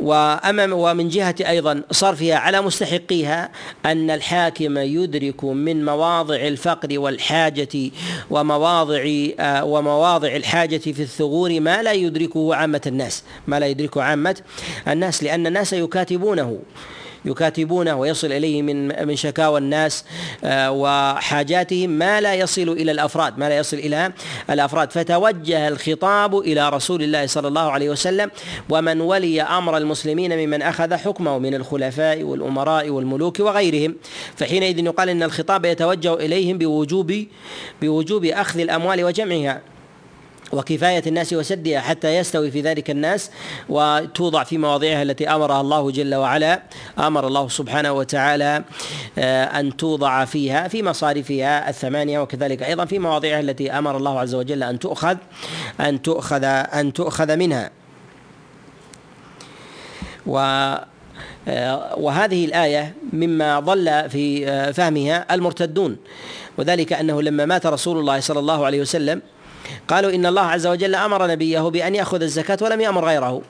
[0.00, 3.50] وأمام ومن جهة أيضا صرفها على مستحقيها
[3.86, 7.90] أن الحاكم يدرك من مواضع الفقر والحاجة
[8.30, 9.04] ومواضع
[9.40, 13.22] آه، ومواضع الحاجة في الثغور ما لا يدركه عامة الناس.
[13.46, 14.36] ما لا يدركه عامة
[14.88, 16.58] الناس لأن الناس يكاتبونه.
[17.26, 20.04] يكاتبونه ويصل إليه من من شكاوى الناس
[20.44, 24.12] آه، وحاجاتهم ما لا يصل إلى الأفراد ما لا يصل إلى
[24.50, 24.90] الأفراد.
[24.92, 28.30] فتوجه الخطاب إلى رسول الله صلى الله عليه وسلم
[28.70, 33.96] ومن ولي أمر المسلمين ممن أخذ حكمه من الخلفاء والأمراء والملوك وغيرهم.
[34.36, 37.24] فحينئذ يقال إن الخطاب يتوجه إليهم بوجوب
[37.82, 39.75] بوجوب أخذ الأموال وجمعها.
[40.52, 43.30] وكفاية الناس وسدها حتى يستوي في ذلك الناس
[43.68, 46.62] وتوضع في مواضعها التي أمرها الله جل وعلا.
[46.98, 48.64] أمر الله سبحانه وتعالى
[49.18, 54.34] آه، أن توضع فيها في مصارفها الثمانية وكذلك أيضا في مواضعها التي أمر الله عز
[54.34, 55.16] وجل أن تؤخذ
[55.80, 57.70] أن تؤخذ أن تؤخذ منها.
[60.26, 60.38] و
[61.48, 65.96] آه، وهذه الآية مما ضل في آه، فهمها المرتدون.
[66.58, 69.22] وذلك أنه لما مات رسول الله صلى الله عليه وسلم
[69.88, 73.42] قالوا إن الله عز وجل أمر نبيه بأن يأخذ الزكاة ولم يأمر غيره.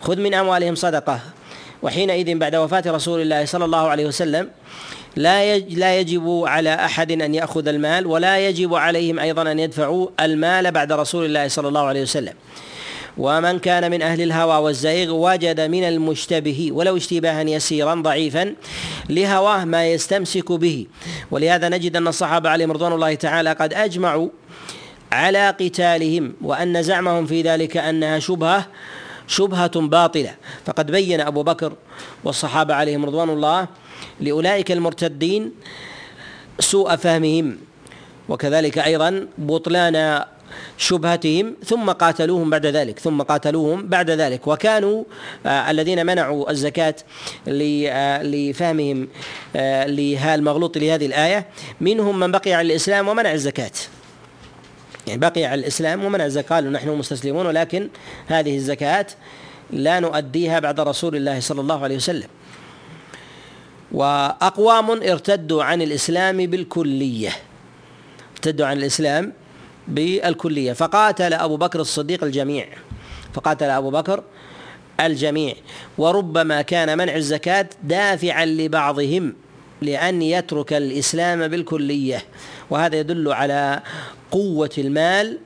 [0.00, 1.20] خذ من أموالهم صدقة.
[1.82, 4.48] وحينئذ بعد وفاة رسول الله صلى الله عليه وسلم
[5.16, 10.70] لا لا يجب على أحد أن يأخذ المال ولا يجب عليهم أيضا أن يدفعوا المال
[10.70, 12.34] بعد رسول الله صلى الله عليه وسلم.
[13.18, 18.54] ومن كان من أهل الهوى والزيغ وجد من المشتبه ولو اشتباها يسيرا ضعيفا
[19.08, 20.86] لهواه ما يستمسك به.
[21.30, 24.28] ولهذا نجد أن الصحابة عليهم رضوان الله تعالى قد أجمعوا
[25.12, 28.66] على قتالهم وأن زعمهم في ذلك أنها شبهة
[29.26, 30.34] شبهة باطلة.
[30.66, 31.72] فقد بين أبو بكر
[32.24, 33.68] والصحابة عليهم رضوان الله
[34.20, 35.52] لأولئك المرتدين
[36.58, 37.58] سوء فهمهم
[38.28, 40.24] وكذلك أيضا بطلان
[40.78, 44.46] شبهتهم ثم قاتلوهم بعد ذلك ثم قاتلوهم بعد ذلك.
[44.46, 45.04] وكانوا
[45.46, 46.94] آه الذين منعوا الزكاة
[47.48, 49.08] آه لفهمهم
[49.56, 51.46] آه لها المغلوط لهذه الآية
[51.80, 53.72] منهم من بقي على الإسلام ومنع الزكاة.
[55.06, 57.88] يعني بقي على الإسلام ومنع الزكاة قالوا نحن مستسلمون ولكن
[58.26, 59.06] هذه الزكاة
[59.70, 62.28] لا نؤديها بعد رسول الله صلى الله عليه وسلم.
[63.92, 67.30] وأقوام ارتدوا عن الإسلام بالكلية
[68.32, 69.32] ارتدوا عن الإسلام
[69.88, 70.72] بالكلية.
[70.72, 72.68] فقاتل أبو بكر الصديق الجميع
[73.34, 74.22] فقاتل أبو بكر
[75.00, 75.54] الجميع.
[75.98, 79.34] وربما كان منع الزكاة دافعا لبعضهم
[79.82, 82.24] لأن يترك الإسلام بالكلية.
[82.70, 83.82] وهذا يدل على
[84.30, 85.38] قوة المال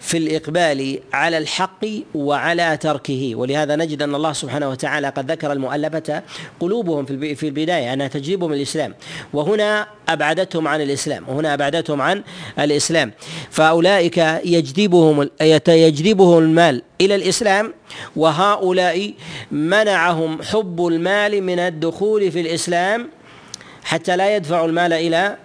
[0.00, 3.34] في الإقبال على الحق وعلى تركه.
[3.34, 6.22] ولهذا نجد أن الله سبحانه وتعالى قد ذكر المؤلفة
[6.60, 8.94] قلوبهم في البداية أنها تجذبهم الإسلام
[9.32, 12.22] وهنا أبعدتهم عن الإسلام وهنا أبعدتهم عن
[12.58, 13.12] الإسلام.
[13.50, 15.28] فأولئك يجذبهم
[15.68, 17.74] يجذبهم المال إلى الإسلام
[18.16, 19.12] وهؤلاء
[19.50, 23.08] منعهم حب المال من الدخول في الإسلام
[23.84, 25.36] حتى لا يدفعوا المال إلى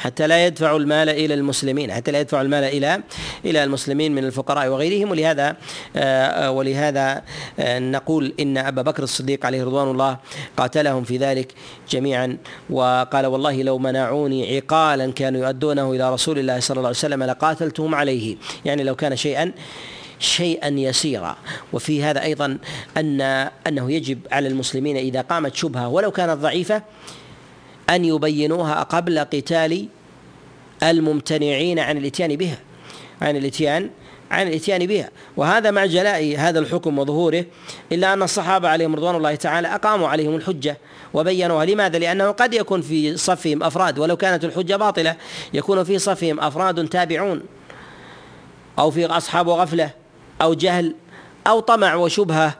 [0.00, 3.02] حتى لا يدفعوا المال إلى المسلمين حتى لا يدفعوا المال إلى
[3.44, 5.10] إلى المسلمين من الفقراء وغيرهم.
[5.10, 5.56] ولهذا
[5.96, 7.22] آه، ولهذا
[7.58, 10.18] آه، نقول إن أبا بكر الصديق عليه رضوان الله
[10.56, 11.54] قاتلهم في ذلك
[11.90, 12.36] جميعا.
[12.70, 17.94] وقال والله لو منعوني عقالا كانوا يؤدونه إلى رسول الله صلى الله عليه وسلم لقاتلتهم
[17.94, 18.36] عليه.
[18.64, 19.52] يعني لو كان شيئا
[20.18, 21.36] شيئا يسيرا.
[21.72, 22.58] وفي هذا أيضا
[22.96, 23.20] أن
[23.66, 26.82] أنه يجب على المسلمين إذا قامت شبهة ولو كانت ضعيفة
[27.90, 29.86] أن يبينوها قبل قتال
[30.82, 32.58] الممتنعين عن الإتيان بها
[33.22, 33.90] عن الإتيان
[34.30, 35.10] عن الإتيان بها.
[35.36, 37.44] وهذا مع جلاء هذا الحكم وظهوره
[37.92, 40.78] إلا أن الصحابة عليهم رضوان الله تعالى أقاموا عليهم الحجة
[41.14, 41.64] وبينوها.
[41.64, 45.16] لماذا؟ لأنه قد يكون في صفهم أفراد ولو كانت الحجة باطلة
[45.54, 47.42] يكون في صفهم أفراد تابعون
[48.78, 49.90] أو في أصحاب غفلة
[50.42, 50.94] أو جهل
[51.46, 52.54] أو طمع وشبهة.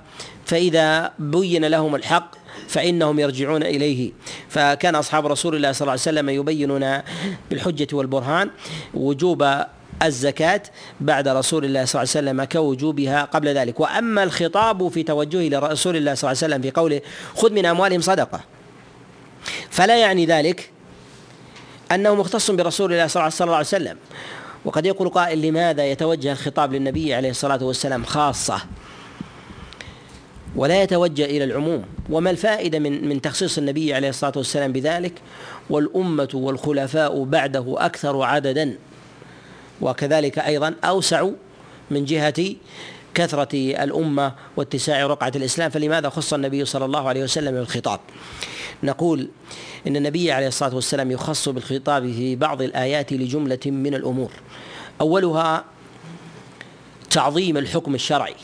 [0.44, 2.39] فإذا بين لهم الحق
[2.70, 4.12] فإنهم يرجعون إليه.
[4.48, 6.98] فكان أصحاب رسول الله صلى الله عليه وسلم يبينون
[7.50, 8.50] بالحجة والبرهان
[8.94, 9.46] وجوب
[10.02, 10.62] الزكاة
[11.00, 13.80] بعد رسول الله صلى الله عليه وسلم كوجوبها قبل ذلك.
[13.80, 17.00] وأما الخطاب في توجهه لرسول الله صلى الله عليه وسلم في قوله
[17.37, 18.40] خذ من أموالهم صدقة.
[19.70, 20.70] فلا يعني ذلك
[21.92, 23.96] أنه مختص برسول الله صلى الله عليه وسلم.
[24.64, 28.61] وقد يقول قائل لماذا يتوجه الخطاب للنبي عليه الصلاة والسلام خاصة؟
[30.56, 31.84] ولا يتوجه إلى العموم.
[32.10, 35.12] وما الفائدة من من تخصيص النبي عليه الصلاة والسلام بذلك؟
[35.70, 38.78] والأمة والخلفاء بعده أكثر عددا.
[39.80, 41.28] وكذلك أيضا أوسع
[41.90, 42.54] من جهة
[43.14, 45.70] كثرة الأمة واتساع رقعة الإسلام.
[45.70, 48.00] فلماذا خص النبي صلى الله عليه وسلم بالخطاب؟
[48.82, 49.28] نقول
[49.86, 54.30] إن النبي عليه الصلاة والسلام يخص بالخطاب في بعض الآيات لجملة من الأمور.
[55.00, 55.64] أولها
[57.10, 58.34] تعظيم الحكم الشرعي.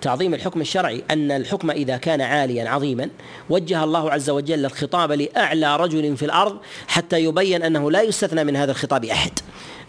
[0.00, 3.08] تعظيم الحكم الشرعي أن الحكم إذا كان عاليا عظيما
[3.50, 8.56] وجه الله عز وجل الخطاب لأعلى رجل في الأرض حتى يبين أنه لا يستثنى من
[8.56, 9.32] هذا الخطاب أحد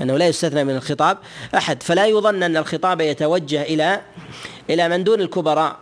[0.02, 1.18] أنه لا يستثنى من الخطاب
[1.56, 1.84] أحد.
[1.84, 4.02] فلا يظن أن الخطاب يتوجه إلى
[4.70, 5.78] إلى من دون الكبراء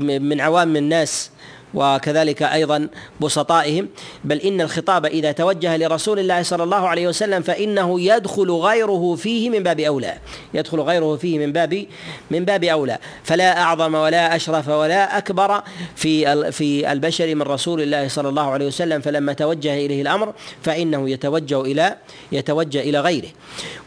[0.00, 1.30] من عوام الناس
[1.76, 2.88] وكذلك أيضا
[3.20, 3.88] بسطائهم.
[4.24, 9.50] بل إن الخطاب إذا توجه لرسول الله صلى الله عليه وسلم فإنه يدخل غيره فيه
[9.50, 10.14] من باب أولى.
[10.54, 11.86] يدخل غيره فيه من باب
[12.30, 12.98] من باب أولى.
[13.24, 15.62] فلا أعظم ولا أشرف ولا أكبر
[15.96, 19.00] في في البشر من رسول الله صلى الله عليه وسلم.
[19.00, 21.96] فلما توجه إليه الأمر فإنه يتوجه إلى
[22.32, 23.28] يتوجه إلى غيره.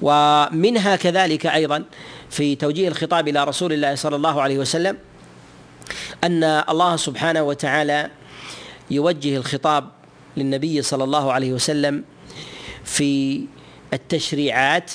[0.01, 1.83] ومنها كذلك أيضا
[2.29, 4.97] في توجيه الخطاب إلى رسول الله صلى الله عليه وسلم
[6.23, 8.09] أن الله سبحانه وتعالى
[8.91, 9.89] يوجه الخطاب
[10.37, 12.03] للنبي صلى الله عليه وسلم
[12.83, 13.45] في
[13.93, 14.91] التشريعات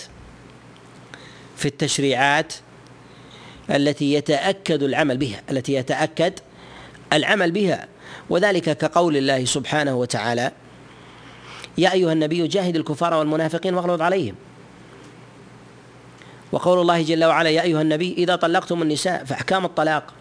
[1.57, 2.55] في التشريعات
[3.71, 6.33] التي يتأكد العمل بها التي يتأكد
[7.13, 7.89] العمل بها.
[8.31, 10.53] وذلك كقول الله سبحانه وتعالى
[11.79, 14.35] يا أيها النبي جاهد الكفار والمنافقين واغلظ عليهم.
[16.53, 20.13] وقول الله جل وعلا يا أيها النبي إذا طلقتم النساء فأحكام الطلاق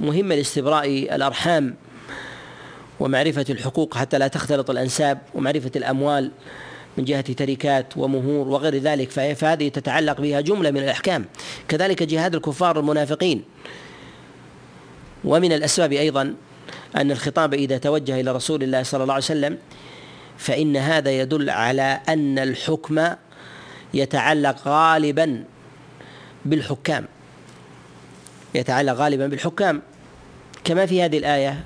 [0.00, 1.74] مهمة لاستبراء الأرحام
[3.00, 6.30] ومعرفة الحقوق حتى لا تختلط الأنساب ومعرفة الأموال
[6.98, 11.24] من جهة تركات ومهور وغير ذلك فهذه تتعلق بها جملة من الأحكام.
[11.68, 13.44] كذلك جهاد الكفار المنافقين.
[15.24, 16.34] ومن الأسباب أيضا
[16.96, 19.58] أن الخطاب إذا توجه إلى رسول الله صلى الله عليه وسلم
[20.38, 23.08] فإن هذا يدل على أن الحكم
[23.94, 25.44] يتعلق غالبا
[26.44, 27.06] بالحكام.
[28.54, 29.82] يتعلق غالبا بالحكام.
[30.64, 31.64] كما في هذه الآية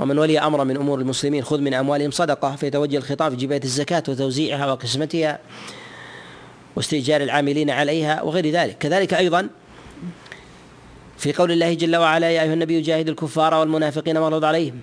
[0.00, 4.02] ومن ولي أمر من أمور المسلمين خذ من أموالهم صدقة فيتوجه الخطاب في جباية الزكاة
[4.08, 5.38] وتوزيعها وقسمتها
[6.76, 8.78] واستئجار العاملين عليها وغير ذلك.
[8.78, 9.48] كذلك أيضا
[11.18, 14.80] في قول الله جل وعلا يا أيها النبي جاهد الكفار والمنافقين واغلظ عليهم.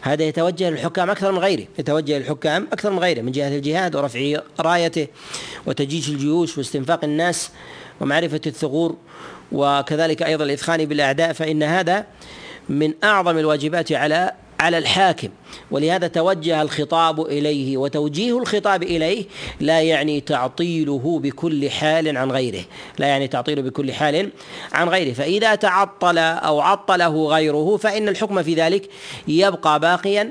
[0.00, 4.36] هذا يتوجه للحكام أكثر من غيره يتوجه للحكام أكثر من غيره من جهة الجهاد ورفع
[4.60, 5.06] رايته
[5.66, 7.50] وتجيش الجيوش واستنفاق الناس
[8.00, 8.96] ومعرفة الثغور
[9.52, 12.06] وكذلك أيضا الاثخان بالأعداء فإن هذا
[12.68, 15.28] من أعظم الواجبات على على الحاكم.
[15.70, 19.24] ولهذا توجه الخطاب إليه وتوجيه الخطاب إليه
[19.60, 22.64] لا يعني تعطيله بكل حال عن غيره.
[22.98, 24.30] لا يعني تعطيله بكل حال
[24.72, 25.12] عن غيره.
[25.12, 28.90] فإذا تعطل أو عطله غيره فإن الحكم في ذلك
[29.28, 30.30] يبقى باقيا.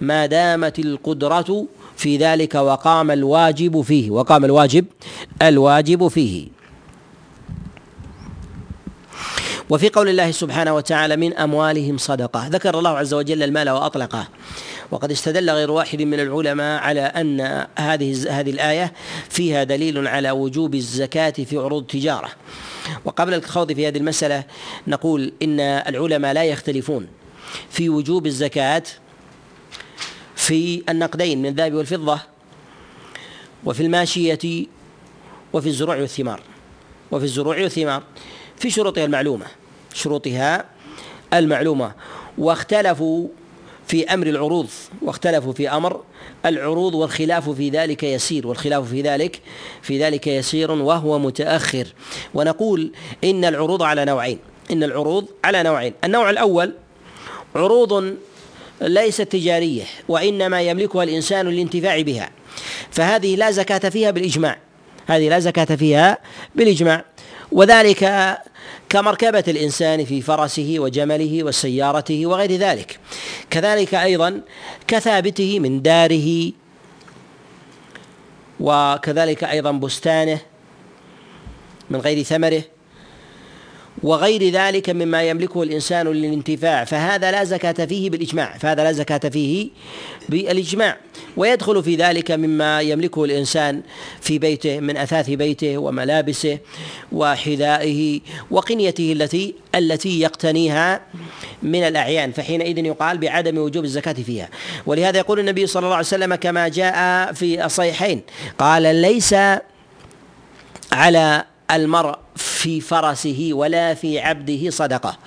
[0.00, 1.66] ما دامت القدرة
[1.96, 4.84] في ذلك وقام الواجب فيه وقام الواجب
[5.42, 6.57] الواجب فيه.
[9.70, 12.48] وفي قول الله سبحانه وتعالى من أموالهم صدقة.
[12.48, 14.28] ذكر الله عز وجل المال وأطلقه.
[14.90, 18.92] وقد استدل غير واحد من العلماء على أن هذه هذه الآية
[19.28, 22.30] فيها دليل على وجوب الزكاة في عروض التجارة.
[23.04, 24.44] وقبل الخوض في هذه المسألة
[24.86, 27.06] نقول إن العلماء لا يختلفون
[27.70, 28.82] في وجوب الزكاة
[30.36, 32.20] في النقدين من الذهب والفضة
[33.64, 34.66] وفي الماشية
[35.52, 36.40] وفي الزروع والثمار.
[37.10, 38.02] وفي الزروع والثمار
[38.58, 39.46] في شروطها المعلومة
[39.94, 40.64] شروطها
[41.34, 41.92] المعلومة.
[42.38, 43.28] واختلفوا
[43.86, 44.68] في أمر العروض
[45.02, 46.00] واختلفوا في أمر
[46.46, 49.40] العروض والخلاف في ذلك يسير والخلاف في ذلك
[49.82, 51.86] في ذلك يسير وهو متأخر.
[52.34, 52.92] ونقول
[53.24, 54.38] إن العروض على نوعين
[54.70, 55.92] إن العروض على نوعين.
[56.04, 56.74] النوع الأول
[57.54, 58.16] عروض
[58.80, 62.30] ليست تجارية وإنما يملكها الإنسان للانتفاع بها.
[62.90, 64.58] فهذه لا زكاة فيها بالإجماع
[65.06, 66.18] هذه لا زكاة فيها
[66.54, 67.04] بالإجماع.
[67.52, 68.04] وذلك
[68.88, 73.00] كمركبة الإنسان في فرسه وجمله وسيارته وغير ذلك.
[73.50, 74.40] كذلك أيضا
[74.86, 76.52] كثابته من داره
[78.60, 80.40] وكذلك أيضا بستانه
[81.90, 82.62] من غير ثمره
[84.02, 89.68] وغير ذلك مما يملكه الإنسان للانتفاع فهذا لا زكاة فيه بالإجماع فهذا لا زكاة فيه
[90.28, 90.96] بالإجماع.
[91.36, 93.82] ويدخل في ذلك مما يملكه الإنسان
[94.20, 96.58] في بيته من أثاث بيته وملابسه
[97.12, 101.00] وحذائه وقنيته التي التي يقتنيها
[101.62, 104.48] من الأعيان فحينئذ يقال بعدم وجوب الزكاة فيها.
[104.86, 108.22] ولهذا يقول النبي صلى الله عليه وسلم كما جاء في الصحيحين
[108.58, 109.34] قال ليس
[110.92, 115.18] على المرء في فرسه ولا في عبده صدقة.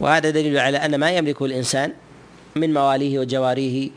[0.00, 1.92] وهذا دليل على أن ما يملكه الإنسان
[2.56, 3.90] من مواليه وجواريه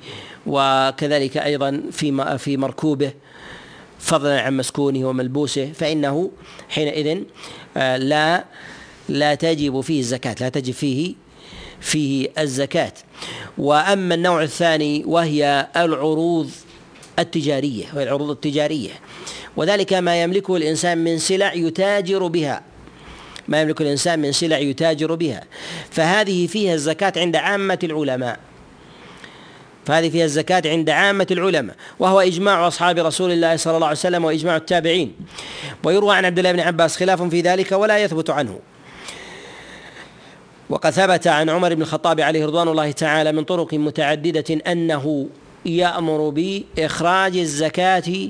[0.48, 3.12] وكذلك أيضا في في مركوبه
[4.00, 6.32] فضلا عن مسكونه وملبوسه فإنه
[6.70, 7.24] حينئذ
[7.78, 8.46] آه، لا
[9.10, 11.16] لا تجب فيه الزكاة لا تجب فيه
[11.80, 12.94] فيه الزكاة.
[13.58, 16.52] وأما النوع الثاني وهي العروض
[17.20, 18.92] التجارية وهي العروض التجارية.
[19.58, 22.62] وذلك ما يملكه الإنسان من سلع يتاجر بها.
[23.48, 25.44] ما يملك الإنسان من سلع يتاجر بها.
[25.92, 28.40] فهذه فيها الزكاة عند عامة العلماء.
[29.86, 31.76] فهذه فيها الزكاة عند عامة العلماء.
[32.00, 35.14] وهو إجماع أصحاب رسول الله صلى الله عليه وسلم وإجماع التابعين.
[35.84, 38.60] ويروى عن عبد الله بن عباس خلاف في ذلك ولا يثبت عنه.
[40.70, 45.28] وقد ثبت عن عمر بن الخطاب عليه رضوان الله تعالى من طرق متعددة أنه
[45.66, 48.30] يأمر بإخراج الزكاة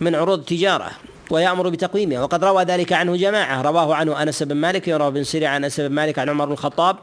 [0.00, 0.90] من عروض التجارة
[1.30, 2.22] ويأمر بتقويمها.
[2.22, 3.62] وقد روى ذلك عنه جماعة.
[3.62, 6.52] رواه عنه أنس بن مالك وروى بن سيري عن أنس بن مالك عن عمر بن
[6.52, 6.96] الخطاب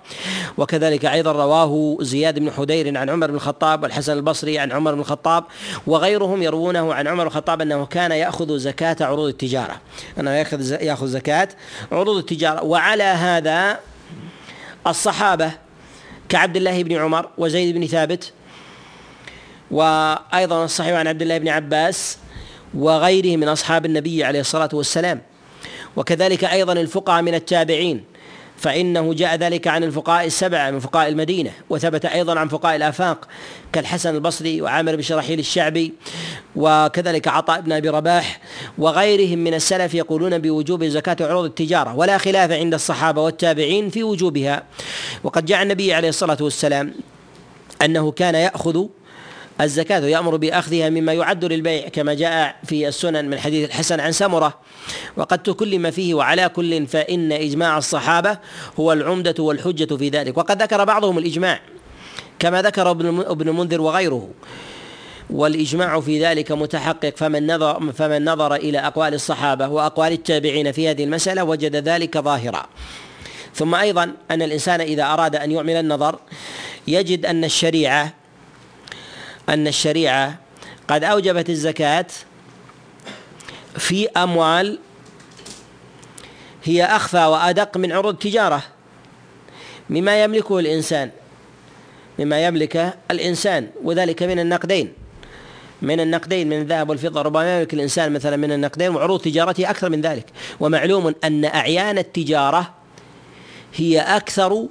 [0.57, 4.99] وكذلك أيضا رواه زياد بن حدير عن عمر بن الخطاب والحسن البصري عن عمر بن
[4.99, 5.43] الخطاب
[5.87, 9.81] وغيرهم يروونه عن عمر بن الخطاب أنه كان يأخذ زكاة عروض التجارة.
[10.19, 11.47] أنه يأخذ يأخذ زكاة
[11.91, 12.63] عروض التجارة.
[12.63, 13.79] وعلى هذا
[14.87, 15.51] الصحابة
[16.29, 18.33] كعبد الله بن عمر وزيد بن ثابت
[19.71, 22.17] وأيضا الصحيح عن عبد الله بن عباس
[22.77, 25.21] وغيره من أصحاب النبي عليه الصلاة والسلام.
[25.95, 28.03] وكذلك أيضا الفقهاء من التابعين
[28.57, 33.27] فإنه جاء ذلك عن الفقهاء السبعة من فقهاء المدينة وثبت أيضا عن فقهاء الآفاق
[33.73, 35.93] كالحسن البصري وعامر بن شرحيل الشعبي
[36.55, 38.39] وكذلك عطاء بن أبي رباح
[38.77, 44.63] وغيرهم من السلف يقولون بوجوب زكاة عروض التجارة ولا خلاف عند الصحابة والتابعين في وجوبها.
[45.23, 46.93] وقد جاء النبي عليه الصلاة والسلام
[47.81, 48.85] أنه كان يأخذ
[49.63, 54.59] الزكاة ويأمر بأخذها مما يعد للبيع كما جاء في السنن من حديث الحسن عن سمرة.
[55.17, 58.37] وقد تكلم فيه وعلى كل فإن إجماع الصحابة
[58.79, 60.37] هو العمدة والحجة في ذلك.
[60.37, 61.59] وقد ذكر بعضهم الإجماع
[62.39, 64.29] كما ذكر ابن المنذر وغيره.
[65.29, 71.03] والإجماع في ذلك متحقق فمن نظر فمن نظر إلى أقوال الصحابة وأقوال التابعين في هذه
[71.03, 72.65] المسألة وجد ذلك ظاهرا.
[73.55, 76.19] ثم أيضا أن الإنسان إذا أراد أن يعمل النظر
[76.87, 78.13] يجد أن الشريعة
[79.49, 80.39] أن الشريعة
[80.87, 82.05] قد أوجبت الزكاة
[83.77, 84.79] في أموال
[86.63, 88.63] هي أخفى وأدق من عروض التجارة
[89.89, 91.11] مما يملكه الإنسان
[92.19, 94.93] مما يملكه الإنسان وذلك من النقدين
[95.81, 100.01] من النقدين من الذهب والفضة ربما يملك الإنسان مثلا من النقدين وعروض تجارته أكثر من
[100.01, 100.25] ذلك.
[100.59, 102.73] ومعلوم أن أعيان التجارة
[103.75, 104.67] هي أكثر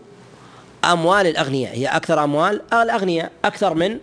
[0.84, 3.98] أموال الأغنياء هي أكثر أموال الأغنياء أكثر من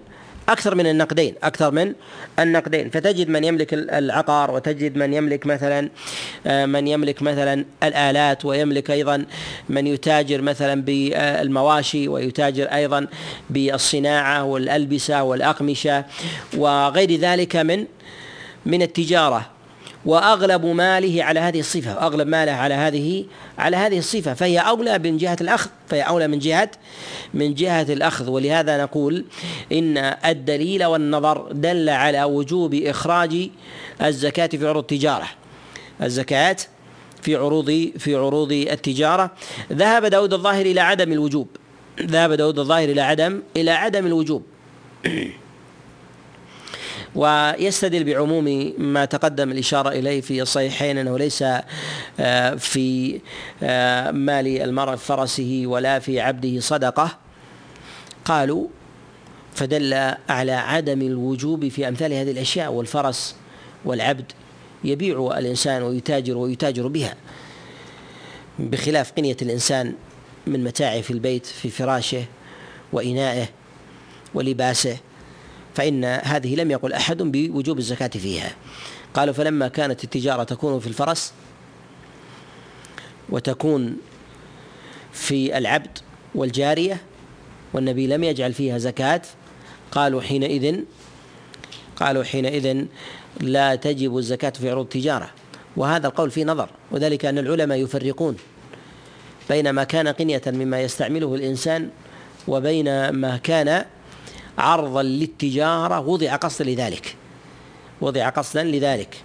[0.50, 1.94] أكثر من النقدين أكثر من
[2.40, 2.90] النقدين.
[2.90, 5.90] فتجد من يملك العقار وتجد من يملك مثلا
[6.48, 9.26] آه، من يملك مثلا الآلات ويملك أيضا
[9.70, 13.08] من يتاجر مثلا بالمواشي ويتاجر أيضا
[13.50, 16.06] بالصناعة والألبسة والأقمشة
[16.58, 17.86] وغير ذلك من
[18.66, 19.59] من التجارة.
[20.06, 23.26] وأغلب ماله على هذه الصفة واغلب ماله على هذه
[23.58, 24.34] على هذه الصفة.
[24.34, 26.72] فهي أولى من جهة الأخذ فهي أولى من جهة
[27.34, 28.30] من جهة الأخذ.
[28.30, 29.26] ولهذا نقول
[29.72, 33.50] إن الدليل والنظر دل على وجوب إخراج
[34.02, 35.28] الزكاة في عروض التجارة.
[36.04, 36.58] الزكاة
[37.22, 39.32] في عروض في عروض التجارة.
[39.74, 41.48] ذهب داود الظاهر إلى عدم الوجوب.
[42.02, 44.44] ذهب داود الظاهر إلى عدم إلى عدم الوجوب.
[47.16, 51.44] ويستدل بعموم ما تقدم الإشارة إليه في الصحيحين أنه ليس
[52.20, 53.20] آه، في
[53.64, 57.18] آه، مال المرء فرسه ولا في عبده صدقة.
[58.26, 58.68] قالوا
[59.56, 63.36] فدل على عدم الوجوب في أمثال هذه الأشياء والفرس
[63.86, 64.32] والعبد
[64.84, 67.16] يبيع الإنسان ويتاجر ويتاجر بها
[68.60, 69.94] بخلاف قنية الإنسان
[70.48, 72.26] من متاعه في البيت في فراشه
[72.94, 73.46] وإنائه
[74.34, 74.98] ولباسه.
[75.80, 78.52] فإن هذه لم يقل أحد بوجوب الزكاة فيها.
[79.14, 81.34] قالوا فلما كانت التجارة تكون في الفرس
[83.30, 83.98] وتكون
[85.14, 85.98] في العبد
[86.36, 87.02] والجارية
[87.74, 89.22] والنبي لم يجعل فيها زكاة
[89.92, 90.80] قالوا حينئذ
[91.96, 92.86] قالوا حينئذ
[93.42, 95.30] لا تجب الزكاة في عروض التجارة.
[95.78, 98.38] وهذا القول فيه نظر وذلك أن العلماء يفرقون
[99.50, 101.90] بين ما كان قنية مما يستعمله الإنسان
[102.48, 103.86] وبين ما كان
[104.60, 107.16] عرضا للتجارة وضع قصدا لذلك.
[108.02, 109.24] وضع قصدا لذلك.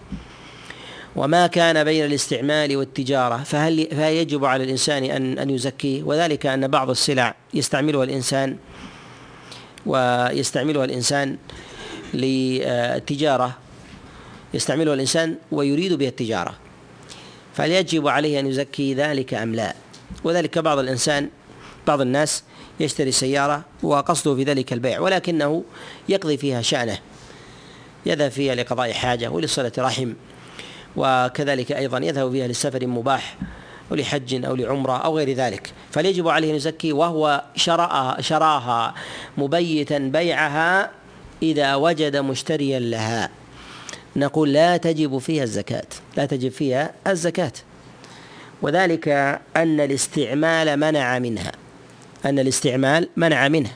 [1.16, 6.90] وما كان بين الاستعمال والتجارة فهل فيجب على الإنسان أن أن يزكيه؟ وذلك أن بعض
[6.90, 8.56] السلع يستعملها الإنسان
[9.86, 11.36] ويستعملها الإنسان
[12.14, 13.58] للتجارة
[14.54, 16.54] يستعملها الإنسان ويريد بها التجارة.
[17.54, 19.74] فهل يجب عليه أن يزكي ذلك أم لا؟
[20.24, 21.28] وذلك بعض الإنسان
[21.86, 22.44] بعض الناس
[22.80, 25.64] يشتري سيارة وقصده في ذلك البيع ولكنه
[26.08, 26.98] يقضي فيها شأنه
[28.06, 30.12] يذهب فيها لقضاء حاجة ولصلة رحم
[30.96, 33.36] وكذلك أيضا يذهب فيها لسفر مباح
[33.90, 35.72] أو لحج أو لعمرة أو غير ذلك.
[35.90, 38.94] فليجب عليه أن يزكي وهو شرأها شراها
[39.38, 40.90] مبيتا بيعها
[41.42, 43.30] إذا وجد مشتريا لها.
[44.16, 47.52] نقول لا تجب فيها الزكاة لا تجب فيها الزكاة.
[48.62, 49.08] وذلك
[49.56, 51.52] أن الاستعمال منع منها.
[52.24, 53.70] أن الاستعمال منع منه.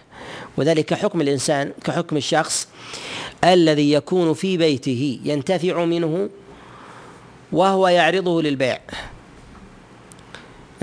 [0.56, 2.68] وذلك حكم الإنسان كحكم الشخص
[3.44, 6.28] الذي يكون في بيته ينتفع منه
[7.52, 8.78] وهو يعرضه للبيع.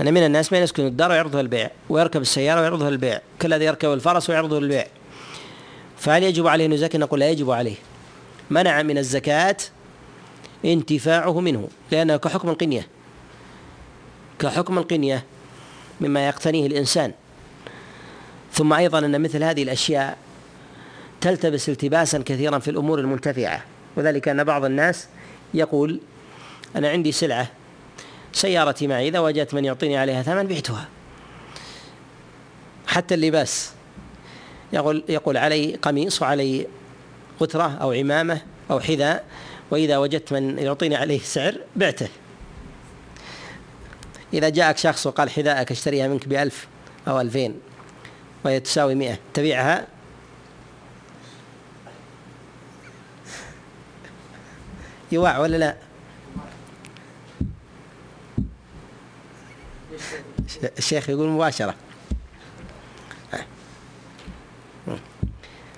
[0.00, 4.30] أنا من الناس من يسكن الدار ويعرضها للبيع ويركب السيارة ويعرضها للبيع كالذي يركب الفرس
[4.30, 4.86] ويعرضه للبيع.
[5.98, 7.76] فهل يجب عليه أن يزكي؟ نقول لا يجب عليه.
[8.50, 9.56] منع من الزكاة
[10.64, 12.86] انتفاعه منه لأنه كحكم القنية.
[14.38, 15.24] كحكم القنية
[16.00, 17.12] مما يقتنيه الإنسان.
[18.56, 20.18] ثم أيضا أن مثل هذه الأشياء
[21.20, 23.62] تلتبس التباسا كثيرا في الأمور المنتفعة
[23.96, 25.08] وذلك أن بعض الناس
[25.54, 26.00] يقول
[26.76, 27.48] أنا عندي سلعة
[28.32, 30.88] سيارتي معي إذا وجدت من يعطيني عليها ثمن بعتها.
[32.86, 33.72] حتى اللباس
[34.72, 36.66] يقول يقول علي قميص وعلي
[37.40, 38.40] غترة أو عمامة
[38.70, 39.24] أو حذاء
[39.70, 42.08] وإذا وجدت من يعطيني عليه سعر بعته.
[44.34, 46.66] إذا جاءك شخص وقال حذاءك اشتريها منك بألف
[47.08, 47.54] أو ألفين.
[48.46, 49.18] وهي تساوي مئة.
[49.34, 49.86] تبيعها؟
[55.12, 55.76] يوع ولا لا؟
[60.78, 61.74] الشيخ يقول مباشرة.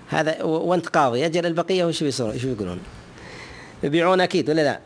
[0.09, 2.81] هذا وانت قاضي أجل البقية وش بيصيرون؟ إيش بيقولون؟
[3.83, 4.81] يبيعون أكيد ولا لا؟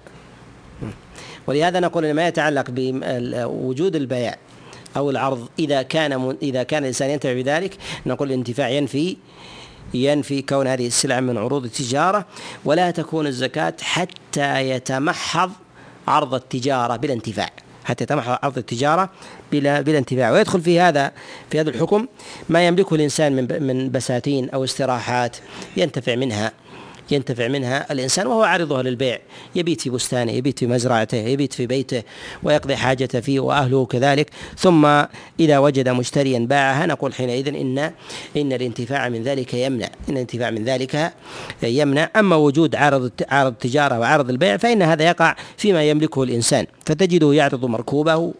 [1.47, 4.35] ولهذا نقول ما يتعلق بوجود البيع.
[4.97, 7.76] أو العرض إذا كان إذا كان الإنسان ينتفع بذلك
[8.07, 9.16] نقول الانتفاع ينفي
[9.95, 12.26] ينفي كون هذه السلعة من عروض التجارة
[12.64, 15.51] ولا تكون الزكاة حتى يتمحض
[16.09, 17.51] عرض التجارة بالانتفاع
[17.84, 19.11] حتى يتمحض عرض التجارة
[19.53, 20.30] بلا بلا انتفاع.
[20.30, 21.12] ويدخل في هذا
[21.51, 22.07] في هذا الحكم
[22.49, 25.36] ما يملكه الإنسان من من بساتين أو استراحات
[25.76, 26.53] ينتفع منها.
[27.13, 29.19] ينتفع منها الإنسان وهو عارضها للبيع.
[29.55, 32.03] يبيت في بستانه يبيت في مزرعته يبيت في بيته
[32.43, 34.31] ويقضي حاجته فيه وأهله كذلك.
[34.59, 34.87] ثم
[35.41, 37.79] إذا وجد مشتريا باعها نقول حينئذ إن
[38.37, 39.89] إن الانتفاع من ذلك يمنع.
[40.09, 41.13] إن الانتفاع من ذلك
[41.63, 42.11] يمنع.
[42.17, 46.67] أما وجود عارض عارض التجارة وعارض البيع فإن هذا يقع فيما يملكه الإنسان.
[46.87, 48.33] فتجده يعرض مركوبه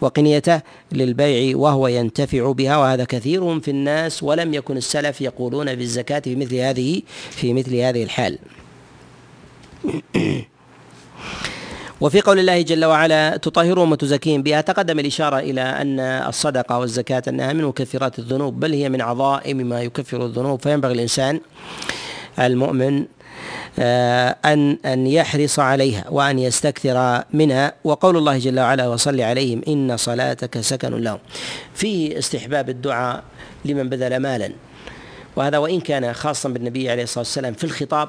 [0.00, 0.60] وقنيته
[0.92, 6.54] للبيع وهو ينتفع بها وهذا كثير في الناس ولم يكن السلف يقولون بالزكاة في مثل
[6.56, 8.38] هذه في مثل هذه الحال.
[12.00, 17.52] وفي قول الله جل وعلا تطهرهم وتزكيهم بها تقدم الإشارة إلى أن الصدقة والزكاة أنها
[17.52, 20.60] من مكفرات الذنوب بل هي من عظائم ما يكفر الذنوب.
[20.60, 21.40] فينبغي الإنسان
[22.38, 23.04] المؤمن
[24.44, 27.72] أن أن يحرص عليها وأن يستكثر منها.
[27.84, 31.18] وقول الله جل وعلا وصل عليهم إن صلاتك سكن لهم.
[31.74, 33.22] فيه استحباب الدعاء
[33.64, 34.52] لمن بذل مالا.
[35.36, 38.08] وهذا وإن كان خاصا بالنبي عليه الصلاة والسلام في الخطاب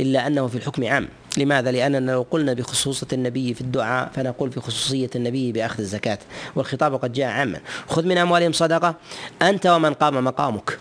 [0.00, 1.08] إلا أنه في الحكم عام.
[1.38, 6.18] لماذا؟ لأننا لو قلنا بخصوصة النبي في الدعاء فنقول في خصوصية النبي بأخذ الزكاة.
[6.54, 7.60] والخطاب قد جاء عاما.
[7.88, 8.94] خذ من أموالهم صدقة.
[9.42, 10.78] أنت ومن قام مقامك.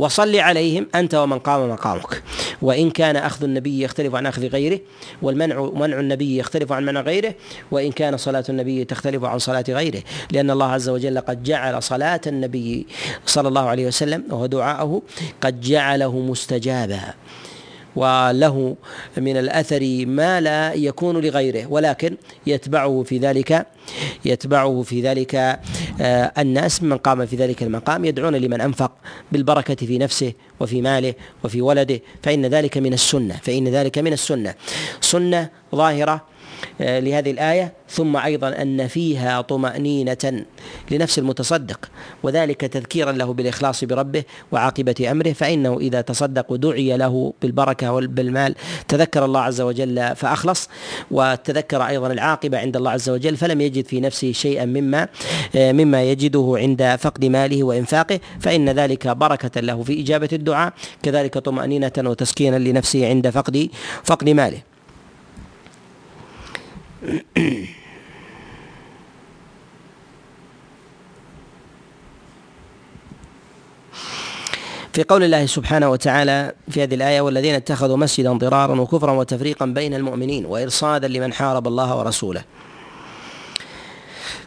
[0.00, 2.22] وصل عليهم أنت ومن قام مقامك.
[2.62, 4.80] وإن كان أخذ النبي يختلف عن أخذ غيره
[5.22, 7.34] والمنع منع النبي يختلف عن منع غيره
[7.70, 10.02] وإن كان صلاة النبي تختلف عن صلاة غيره.
[10.32, 12.86] لأن الله عز وجل قد جعل صلاة النبي
[13.26, 15.02] صلى الله عليه وسلم وهو دعاءه
[15.40, 17.14] قد جعله مستجابا.
[17.96, 18.76] وله
[19.16, 22.16] من الأثر ما لا يكون لغيره ولكن
[22.46, 23.66] يتبعه في ذلك
[24.24, 25.34] يتبعه في ذلك
[26.00, 28.92] آه، الناس من قام في ذلك المقام يدعون لمن أنفق
[29.32, 31.14] بالبركة في نفسه وفي ماله
[31.44, 34.54] وفي ولده فإن ذلك من السنة فإن ذلك من السنة.
[35.00, 36.20] سنة ظاهرة آه،
[36.80, 40.44] لهذه الآية ثم أيضا أن فيها طمأنينة
[40.90, 41.90] لنفس المتصدق
[42.22, 48.54] وذلك تذكيرا له بالإخلاص بربه وعاقبة أمره فإنه إذا تصدق ودعي له بالبركة وبالمال
[48.88, 50.68] تذكر الله عز وجل فأخلص
[51.10, 55.08] وتذكر أيضا العاقبة عند الله عز وجل فلم يجد في نفسه شيئا مما
[55.56, 61.38] آه، مما يجده عند فقد ماله وإنفاقه فإن ذلك بركة له في إجابة الدعاء كذلك
[61.38, 63.68] طمأنينة وتسكينا لنفسه عند فقد
[64.04, 64.69] فقد ماله.
[74.92, 79.94] في قول الله سبحانه وتعالى في هذه الآية والذين اتخذوا مسجدا ضرارا وكفرا وتفريقا بين
[79.94, 82.44] المؤمنين وإرصادا لمن حارب الله ورسوله.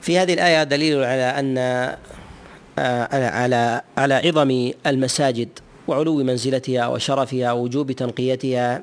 [0.02, 1.58] في هذه الآية دليل على أن
[2.80, 5.50] آه، على على عظم المساجد
[5.88, 8.82] وعلو منزلتها وشرفها ووجوب تنقيتها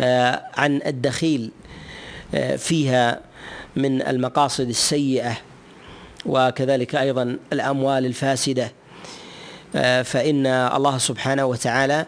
[0.00, 1.50] آه، عن الدخيل
[2.56, 3.20] فيها
[3.76, 5.36] من المقاصد السيئة
[6.26, 8.72] وكذلك أيضا الأموال الفاسدة.
[10.04, 12.06] فإن الله سبحانه وتعالى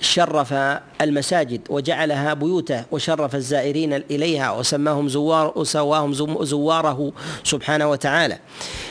[0.00, 0.52] شرف
[1.00, 6.12] المساجد وجعلها بيوته وشرف الزائرين إليها وسماهم زوار وسواهم
[6.44, 7.12] زواره
[7.44, 8.38] سبحانه وتعالى.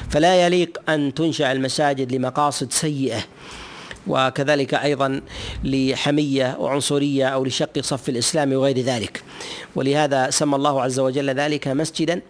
[0.09, 3.23] فلا يليق أن تنشأ المساجد لمقاصد سيئة.
[4.07, 5.21] وكذلك أيضا
[5.63, 9.23] لحمية وعنصرية أو لشق صف الإسلام وغير ذلك.
[9.75, 12.21] ولهذا سمى الله عز وجل ذلك مسجدا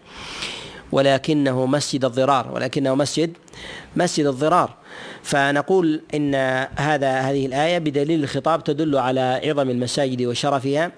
[0.91, 3.33] ولكنه مسجد الضرار ولكنه مسجد
[3.95, 4.82] مسجد الضرار.
[5.23, 6.35] فنقول إن
[6.75, 10.91] هذا هذه الآية بدليل الخطاب تدل على عظم المساجد وشرفها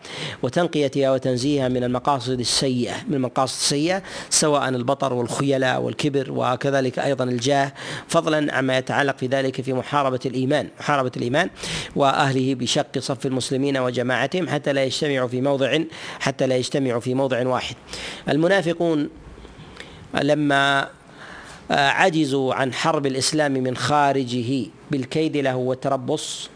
[0.43, 7.73] وتنقيتها وتنزيهها من المقاصد السيئة من المقاصد السيئة سواء البطر والخيلاء والكبر وكذلك أيضا الجاه
[8.07, 11.49] فضلا عما يتعلق في ذلك في محاربة الإيمان محاربة الإيمان
[11.95, 15.79] وأهله بشق صف المسلمين وجماعتهم حتى لا يجتمعوا في موضع
[16.19, 17.75] حتى لا يجتمعوا في موضع واحد.
[18.29, 19.09] المنافقون
[20.21, 20.89] لما
[21.71, 26.49] عجزوا عن حرب الإسلام من خارجه بالكيد له والتربص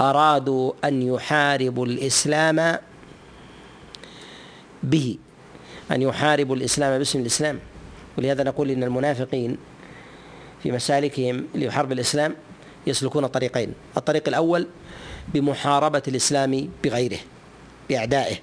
[0.00, 2.78] أرادوا أن يحاربوا الإسلام
[4.82, 5.16] به
[5.92, 7.58] أن يحاربوا الإسلام باسم الإسلام.
[8.18, 9.56] ولهذا نقول إن المنافقين
[10.62, 12.34] في مسالكهم لحرب الإسلام
[12.86, 13.72] يسلكون طريقين.
[13.96, 14.66] الطريق الأول
[15.34, 17.18] بمحاربة الإسلام بغيره
[17.88, 18.36] بأعدائه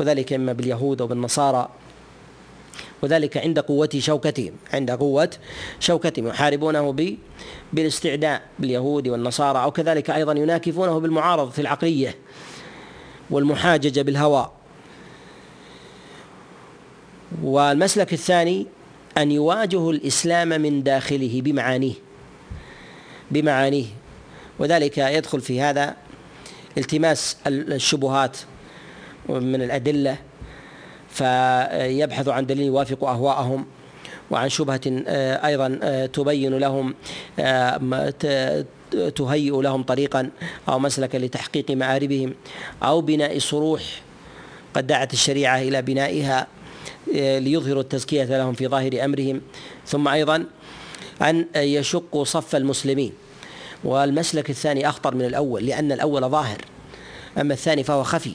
[0.00, 1.68] وذلك إما باليهود وبالنصارى
[3.02, 5.30] وذلك عند قوة شوكتهم عند قوة
[5.80, 7.16] شوكتهم يحاربونه
[7.72, 12.14] بالاستعداء باليهود والنصارى أو كذلك أيضا يناكفونه بالمعارضة العقلية
[13.30, 14.50] والمحاججة بالهوى.
[17.42, 18.66] والمسلك الثاني
[19.18, 21.94] أن يواجهوا الإسلام من داخله بمعانيه
[23.30, 23.86] بمعانيه.
[24.58, 25.96] وذلك يدخل في هذا
[26.78, 28.36] التماس الشبهات
[29.28, 30.16] من الأدلة
[31.18, 33.66] فيبحث عن دليل يوافق أهواءهم
[34.30, 36.94] وعن شبهة آه، أيضا آه، تبين لهم
[37.38, 38.64] آه،
[39.16, 40.30] تهيئ لهم طريقا
[40.68, 42.34] أو مسلكا لتحقيق مآربهم
[42.82, 43.82] أو بناء صروح
[44.74, 46.46] قد دعت الشريعة إلى بنائها
[47.14, 49.40] ليظهروا التزكية لهم في ظاهر أمرهم.
[49.86, 50.44] ثم أيضا
[51.22, 53.12] أن يشقوا صف المسلمين.
[53.84, 56.58] والمسلك الثاني أخطر من الأول لأن الأول ظاهر
[57.38, 58.34] أما الثاني فهو خفي.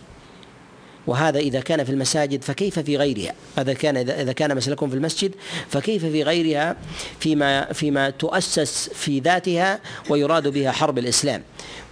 [1.08, 5.32] وهذا إذا كان في المساجد فكيف في غيرها؟ هذا كان إذا كان مسلكهم في المسجد
[5.70, 6.76] فكيف في غيرها
[7.20, 9.80] فيما فيما تؤسس في ذاتها
[10.10, 11.43] ويراد بها حرب الإسلام؟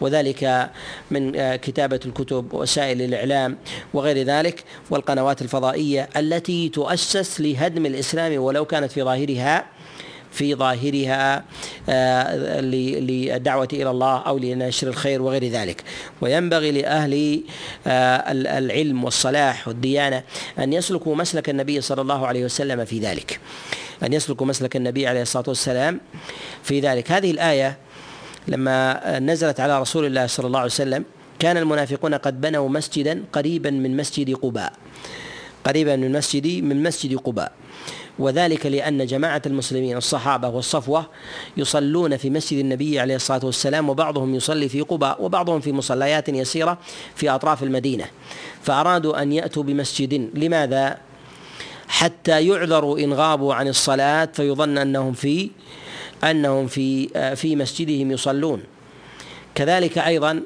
[0.02, 0.70] وذلك
[1.12, 3.58] من كتابة الكتب ووسائل الإعلام
[3.94, 9.66] وغير ذلك والقنوات الفضائية التي تؤسس لهدم الإسلام ولو كانت في ظاهرها
[10.32, 11.44] في ظاهرها
[11.90, 15.84] آه، للدعوة إلى الله أو لنشر الخير وغير ذلك.
[16.22, 17.44] وينبغي لأهل
[17.88, 20.24] آه، العلم والصلاح والديانة
[20.60, 23.40] أن يسلكوا مسلك النبي صلى الله عليه وسلم في ذلك.
[24.04, 26.00] أن يسلكوا مسلك النبي عليه الصلاة والسلام
[26.64, 27.12] في ذلك.
[27.12, 27.78] هذه الآية
[28.48, 31.06] لما نزلت على رسول الله صلى الله عليه وسلم
[31.40, 34.74] كان المنافقون قد بنوا مسجدا قريبا من مسجد قباء.
[35.64, 37.52] قريبا من مسجد من مسجد قباء.
[38.20, 41.06] وذلك لأن جماعة المسلمين الصحابة والصفوة
[41.58, 46.78] يصلون في مسجد النبي عليه الصلاة والسلام وبعضهم يصلي في قباء وبعضهم في مصليات يسيرة
[47.16, 48.06] في أطراف المدينة.
[48.64, 50.30] فأرادوا أن يأتوا بمسجد.
[50.34, 50.98] لماذا؟
[51.88, 55.50] حتى يعذروا إن غابوا عن الصلاة فيظن أنهم في
[56.24, 58.64] أنهم في في مسجدهم يصلون.
[59.56, 60.42] كذلك أيضا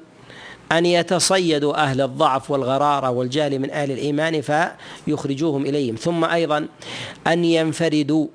[0.78, 5.95] أن يتصيدوا أهل الضعف والغرارة والجهل من أهل الإيمان فيخرجوهم إليهم.
[5.95, 6.67] ثم أيضا
[7.28, 8.28] أن ينفردوا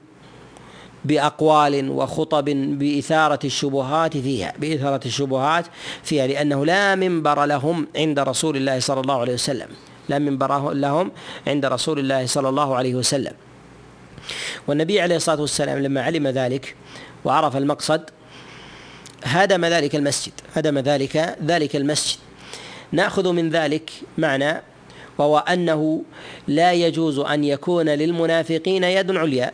[1.04, 2.44] بأقوال وخطب
[2.78, 5.66] بإثارة الشبهات فيها بإثارة الشبهات
[6.02, 9.68] فيها لأنه لا منبر لهم عند رسول الله صلى الله عليه وسلم.
[10.08, 11.10] لا منبر لهم
[11.46, 13.32] عند رسول الله صلى الله عليه وسلم.
[14.68, 16.74] والنبي عليه الصلاة والسلام لما علم ذلك
[17.24, 18.10] وعرف المقصد
[19.24, 22.18] هدم ذلك المسجد هدم ذلك ذلك المسجد.
[22.92, 24.62] نأخذ من ذلك معنى
[25.18, 26.02] وهو أنه
[26.48, 29.52] لا يجوز أن يكون للمنافقين يد عليا.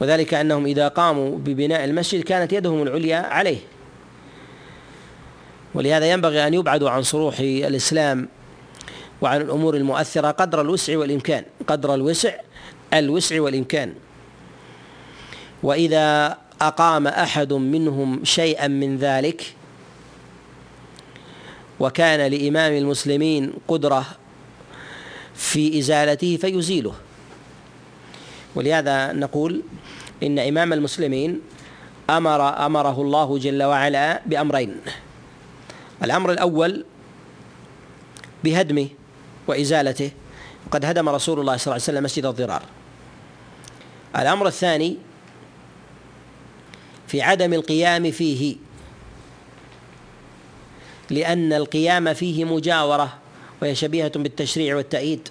[0.00, 3.58] وذلك أنهم إذا قاموا ببناء المسجد كانت يدهم العليا عليه.
[5.74, 8.28] ولهذا ينبغي أن يبعدوا عن صروح الإسلام
[9.20, 12.32] وعن الأمور المؤثرة قدر الوسع والإمكان قدر الوسع
[12.94, 13.94] الوسع والإمكان.
[15.62, 19.54] وإذا أقام أحد منهم شيئا من ذلك
[21.80, 24.06] وكان لإمام المسلمين قدرة
[25.34, 26.94] في إزالته فيزيله.
[28.54, 29.62] ولهذا نقول
[30.22, 31.40] إن إمام المسلمين
[32.10, 34.76] أمر أمره الله جل وعلا بأمرين.
[36.04, 36.84] الأمر الأول
[38.44, 38.88] بهدمه
[39.46, 40.10] وإزالته.
[40.66, 42.62] وقد هدم رسول الله صلى الله عليه وسلم مسجد الضرار.
[44.16, 44.96] الأمر الثاني
[47.08, 48.56] في عدم القيام فيه
[51.10, 53.18] لأن القيام فيه مجاورة
[53.62, 55.28] وهي شبيهة بالتشريع والتأييد.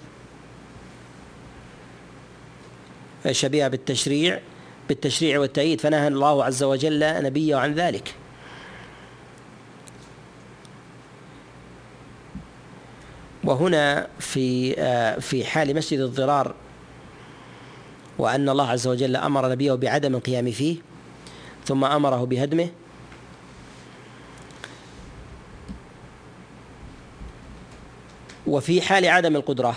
[3.30, 4.40] شبيهة بالتشريع
[4.88, 5.80] بالتشريع والتأييد.
[5.80, 8.14] فنهى الله عز وجل نبيه عن ذلك.
[13.44, 14.74] وهنا في
[15.20, 16.54] في حال مسجد الضرار
[18.18, 20.76] وأن الله عز وجل أمر نبيه بعدم القيام فيه
[21.66, 22.68] ثم أمره بهدمه
[28.50, 29.76] وفي حال عدم القدرة.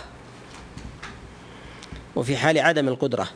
[2.16, 3.30] وفي حال عدم القدرة.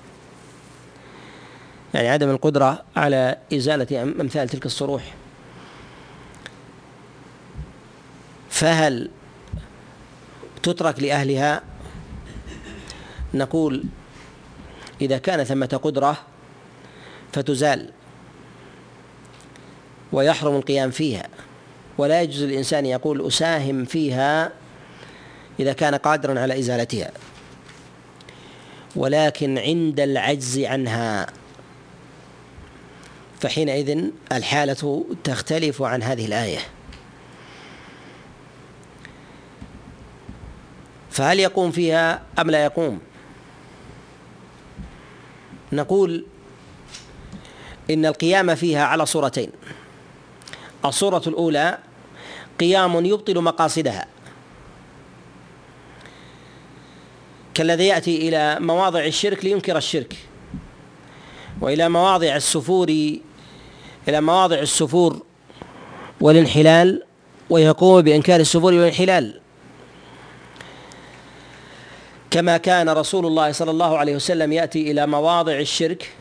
[1.94, 5.14] يعني عدم القدرة على إزالة أمثال تلك الصروح.
[8.50, 9.10] فهل
[10.64, 11.62] تترك لأهلها؟
[13.34, 13.84] نقول
[15.02, 16.18] إذا كان ثمة قدرة
[17.34, 17.92] فتزال.
[20.12, 21.30] ويحرم القيام فيها.
[21.98, 24.52] ولا يجوز للإنسان يقول أساهم فيها
[25.60, 27.12] إذا كان قادرا على إزالتها.
[28.96, 31.28] ولكن عند العجز عنها
[33.42, 36.60] فحينئذ الحالة تختلف عن هذه الآية.
[41.12, 43.00] فهل يقوم فيها أم لا يقوم؟
[45.74, 46.26] نقول
[47.90, 49.52] إن القيام فيها على صورتين.
[50.86, 51.78] الصورة الأولى
[52.60, 54.17] قيام يبطل مقاصدها.
[57.58, 60.16] كالذي يأتي إلى مواضع الشرك لينكر الشرك
[61.62, 62.90] وإلى مواضع السفور
[64.08, 65.24] إلى مواضع السفور
[66.22, 67.04] والانحلال
[67.50, 69.42] ويقوم بإنكار السفور والانحلال.
[72.32, 76.12] كما كان رسول الله صلى الله عليه وسلم يأتي إلى مواضع الشرك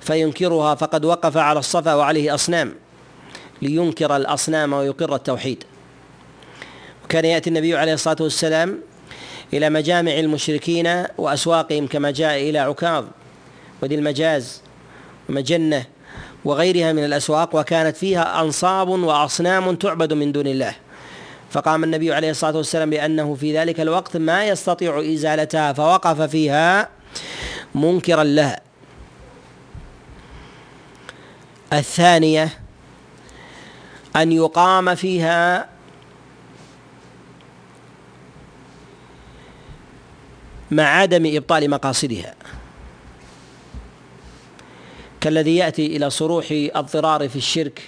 [0.00, 2.74] فينكرها فقد وقف على الصفا وعليه أصنام
[3.62, 5.64] لينكر الأصنام ويقر التوحيد.
[7.04, 8.91] وكان يأتي النبي عليه الصلاة والسلام
[9.52, 13.04] إلى مجامع المشركين وأسواقهم كما جاء إلى عكاظ
[13.82, 14.62] وذي المجاز
[15.28, 15.84] ومجنة
[16.44, 20.74] وغيرها من الأسواق وكانت فيها أنصاب وأصنام تعبد من دون الله.
[21.50, 26.88] فقام النبي عليه الصلاة والسلام بأنه في ذلك الوقت ما يستطيع إزالتها فوقف فيها
[27.74, 28.60] منكرا لها
[31.72, 32.48] الثانية
[34.16, 35.68] أن يقام فيها
[40.72, 42.34] مع عدم إبطال مقاصدها.
[45.20, 47.82] كالذي يأتي إلى صروح الضرار في الشرك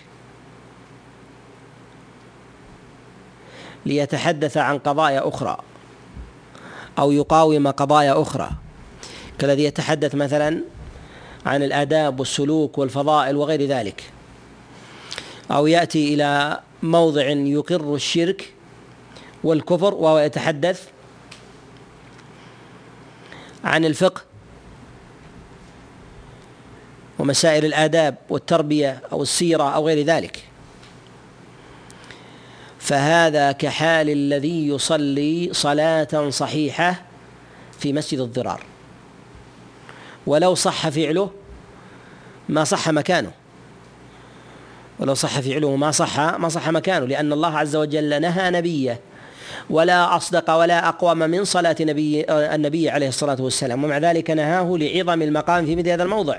[3.86, 5.58] ليتحدث عن قضايا أخرى
[6.98, 8.50] أو يقاوم قضايا أخرى.
[9.38, 10.60] كالذي يتحدث مثلا
[11.46, 14.02] عن الآداب والسلوك والفضائل وغير ذلك.
[15.50, 18.54] أو يأتي إلى موضع يقر الشرك
[19.44, 20.93] والكفر وهو يتحدث
[23.64, 24.22] عن الفقه
[27.18, 30.44] ومسائل الآداب والتربية أو السيرة أو غير ذلك.
[32.78, 37.02] فهذا كحال الذي يصلي صلاة صحيحة
[37.78, 38.62] في مسجد الضرار.
[40.26, 41.30] ولو صح فعله
[42.48, 43.32] ما صح مكانه.
[44.98, 49.00] ولو صح فعله ما صح ما صح مكانه لأن الله عز وجل نهى نبيه
[49.70, 53.84] ولا أصدق ولا أقوم من صلاة نبي النبي عليه الصلاة والسلام.
[53.84, 56.38] ومع ذلك نهاه لعظم المقام في مثل هذا الموضع.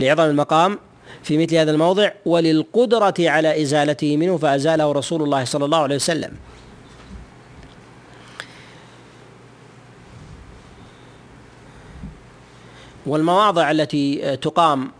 [0.00, 0.78] لعظم المقام
[1.22, 6.32] في مثل هذا الموضع وللقدرة على إزالته منه فأزاله رسول الله صلى الله عليه وسلم.
[13.06, 14.90] والمواضع التي تقام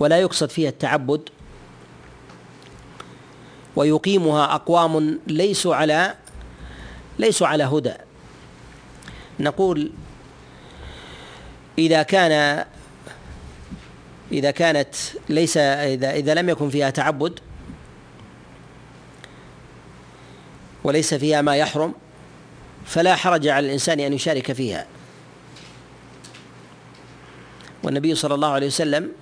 [0.00, 1.28] ولا يقصد فيها التعبد
[3.76, 6.14] ويقيمها أقوام ليسوا على
[7.18, 7.94] ليسوا على هدى.
[9.40, 9.92] نقول
[11.78, 12.64] إذا كان
[14.32, 14.94] إذا كانت
[15.28, 17.40] ليس إذا إذا لم يكن فيها تعبد
[20.84, 21.94] وليس فيها ما يحرم
[22.86, 24.86] فلا حرج على الإنسان أن يشارك فيها.
[27.82, 29.12] والنبي صلى الله عليه وسلم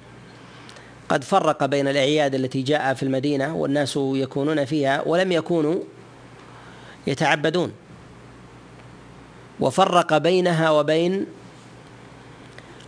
[1.09, 5.81] قد فرق بين الأعياد التي جاء في المدينة والناس يكونون فيها ولم يكونوا
[7.07, 7.73] يتعبدون.
[9.61, 11.27] وفرق بينها وبين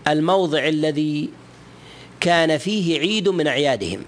[0.09, 1.31] الموضع الذي
[2.21, 4.05] كان فيه عيد من أعيادهم.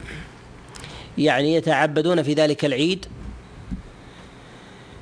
[1.18, 3.06] يعني يتعبدون في ذلك العيد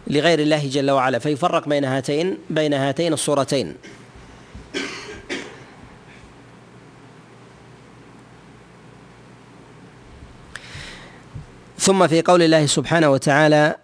[0.07, 1.19] لغير الله جل وعلا.
[1.19, 3.75] فيفرق بين هاتين بين هاتين الصورتين.
[11.87, 13.77] ثم في قول الله سبحانه وتعالى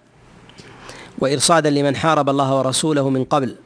[1.19, 3.57] وإرصادا لمن حارب الله ورسوله من قبل.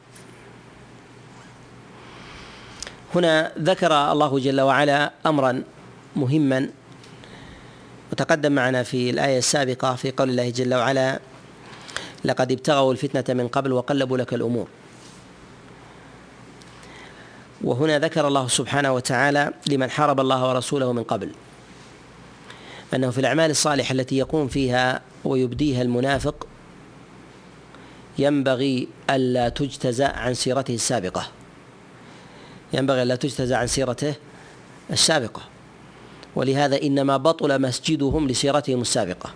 [3.15, 5.63] هنا ذكر الله جل وعلا أمرا
[6.15, 6.69] مهما
[8.11, 11.19] وتقدم معنا في الآية السابقة في قول الله جل وعلا
[12.25, 14.67] لقد ابتغوا الفتنة من قبل وقلبوا لك الأمور.
[17.63, 21.31] وهنا ذكر الله سبحانه وتعالى لمن حارب الله ورسوله من قبل.
[22.93, 26.47] أنه في الأعمال الصالحة التي يقوم فيها ويبديها المنافق
[28.19, 31.27] ينبغي ألا تجتزأ عن سيرته السابقة.
[32.73, 34.13] ينبغي ألا تجتزى عن سيرته
[34.91, 35.41] السابقة.
[36.35, 39.33] ولهذا إنما بطل مسجدهم لسيرتهم السابقة.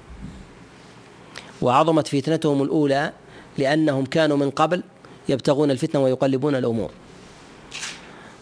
[1.61, 3.11] وعظمت فتنتهم الأولى
[3.57, 4.83] لأنهم كانوا من قبل
[5.29, 6.91] يبتغون الفتنة ويقلبون الأمور.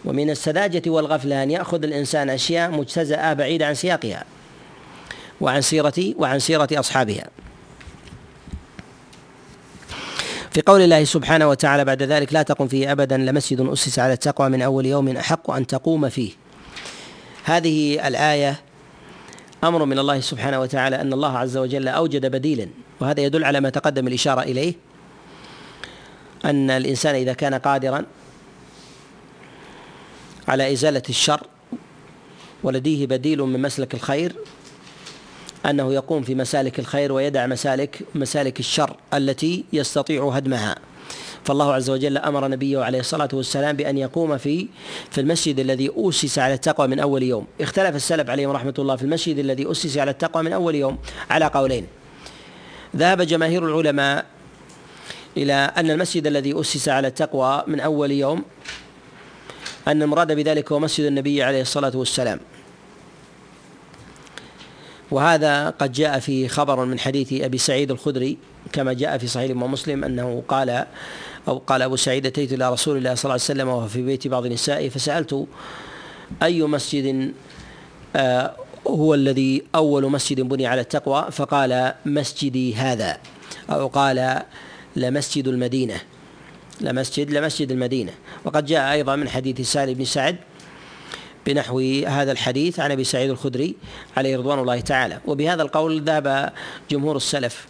[0.04, 4.24] ومن السذاجة والغفلة أن يأخذ الإنسان أشياء مجتزأة بعيدة عن سياقها.
[5.40, 7.28] وعن سيرة وعن سيرة أصحابها.
[10.50, 14.48] في قول الله سبحانه وتعالى بعد ذلك لا تقم فيه ابدا لمسجد أسس على التقوى
[14.48, 16.32] من أول يوم أحق أن تقوم فيه.
[17.44, 18.60] هذه الآية
[19.64, 22.68] أمر من الله سبحانه وتعالى أن الله عز وجل أوجد بديلا
[23.00, 24.74] وهذا يدل على ما تقدم الإشارة إليه
[26.44, 28.04] أن الإنسان إذا كان قادرا
[30.48, 31.46] على إزالة الشر
[32.62, 34.36] ولديه بديل من مسلك الخير
[35.66, 40.76] أنه يقوم في مسالك الخير ويدع مسالك مسالك الشر التي يستطيع هدمها.
[41.44, 44.68] فالله عز وجل أمر نبيه عليه الصلاة والسلام بأن يقوم في
[45.10, 47.46] في المسجد الذي أسس على التقوى من أول يوم.
[47.60, 50.98] اختلف السلف عليهم رحمة الله في المسجد الذي أسس على التقوى من أول يوم
[51.30, 51.86] على قولين.
[52.96, 54.24] ذهب جماهير العلماء
[55.36, 58.42] إلى أن المسجد الذي أسس على التقوى من أول يوم
[59.88, 62.40] أن المراد بذلك هو مسجد النبي عليه الصلاة والسلام.
[65.10, 68.38] وهذا قد جاء في خبر من حديث أبي سعيد الخدري
[68.72, 70.86] كما جاء في صحيح مسلم أنه قال
[71.48, 74.28] أو قال أبو سعيد أتيت إلى رسول الله صلى الله عليه وسلم وهو في بيت
[74.28, 75.46] بعض نسائه فسألت
[76.42, 77.32] أي مسجد
[78.16, 78.56] آه
[78.86, 83.18] هو الذي أول مسجد بني على التقوى؟ فقال مسجدي هذا.
[83.70, 84.42] أو قال
[84.96, 86.00] لمسجد المدينة.
[86.80, 88.12] لمسجد لمسجد المدينة.
[88.44, 90.36] وقد جاء أيضا من حديث سالم بن سعد
[91.46, 93.76] بنحو هذا الحديث عن أبي سعيد الخدري
[94.16, 95.20] عليه رضوان الله تعالى.
[95.26, 96.52] وبهذا القول ذهب
[96.90, 97.66] جمهور السلف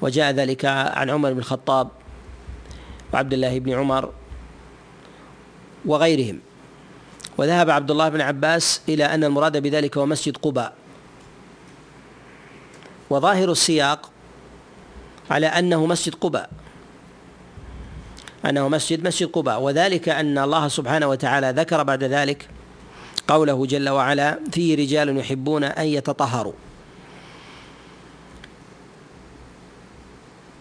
[0.00, 1.88] وجاء ذلك عن عمر بن الخطاب
[3.12, 4.12] وعبد الله بن عمر
[5.86, 6.40] وغيرهم.
[7.38, 10.74] وذهب عبد الله بن عباس إلى أن المراد بذلك هو مسجد قباء.
[13.10, 14.10] وظاهر السياق
[15.30, 16.50] على أنه مسجد قباء
[18.46, 19.60] أنه مسجد مسجد قباء.
[19.60, 22.48] وذلك أن الله سبحانه وتعالى ذكر بعد ذلك
[23.30, 26.52] قوله جل وعلا فيه رجال يحبون أن يتطهروا.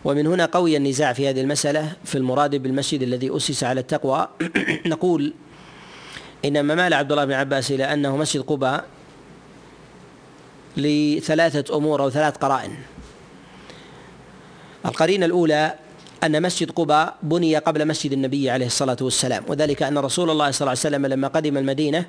[0.05, 4.27] ومن هنا قوي النزاع في هذه المسألة في المراد بالمسجد الذي أسس على التقوى.
[4.93, 5.33] نقول
[6.45, 8.85] إنما مال عبد الله بن عباس إلى أنه مسجد قباء
[10.77, 12.71] لثلاثة أمور أو ثلاث قرائن.
[14.85, 15.73] القرينة الأولى
[16.23, 20.61] أن مسجد قباء بني قبل مسجد النبي عليه الصلاة والسلام وذلك أن رسول الله صلى
[20.61, 22.05] الله عليه وسلم لما قدم المدينة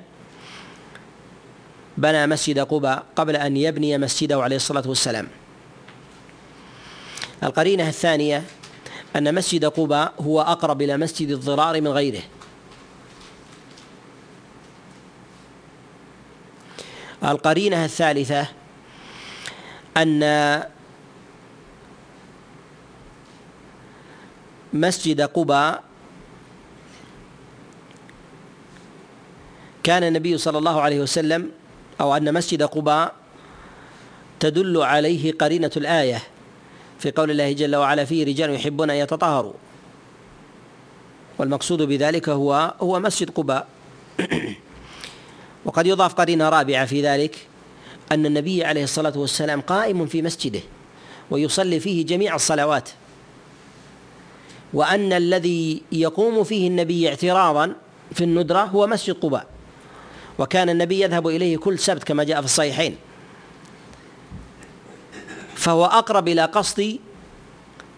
[2.01, 5.27] بنى مسجد قباء قبل أن يبني مسجده عليه الصلاة والسلام.
[7.43, 8.43] القرينة الثانية
[9.15, 12.21] أن مسجد قباء هو أقرب إلى مسجد الضرار من غيره.
[17.23, 18.47] القرينة الثالثة
[19.97, 20.63] أن
[24.73, 25.83] مسجد قباء
[29.83, 31.60] كان النبي صلى الله عليه وسلم
[32.01, 33.13] أو أن مسجد قباء
[34.39, 36.23] تدل عليه قرينة الآية
[36.99, 39.53] في قول الله جل وعلا فيه رجال يحبون أن يتطهروا.
[41.37, 43.67] والمقصود بذلك هو هو مسجد قباء.
[45.65, 47.47] وقد يضاف قرينة رابعة في ذلك
[48.11, 50.61] أن النبي عليه الصلاة والسلام قائم في مسجده
[51.31, 52.89] ويصلي فيه جميع الصلوات.
[54.73, 57.73] وأن الذي يقوم فيه النبي اعتراضا
[58.13, 59.50] في الندرة هو مسجد قباء.
[60.39, 62.95] وكان النبي يذهب إليه كل سبت كما جاء في الصحيحين.
[65.55, 66.99] فهو أقرب إلى قصد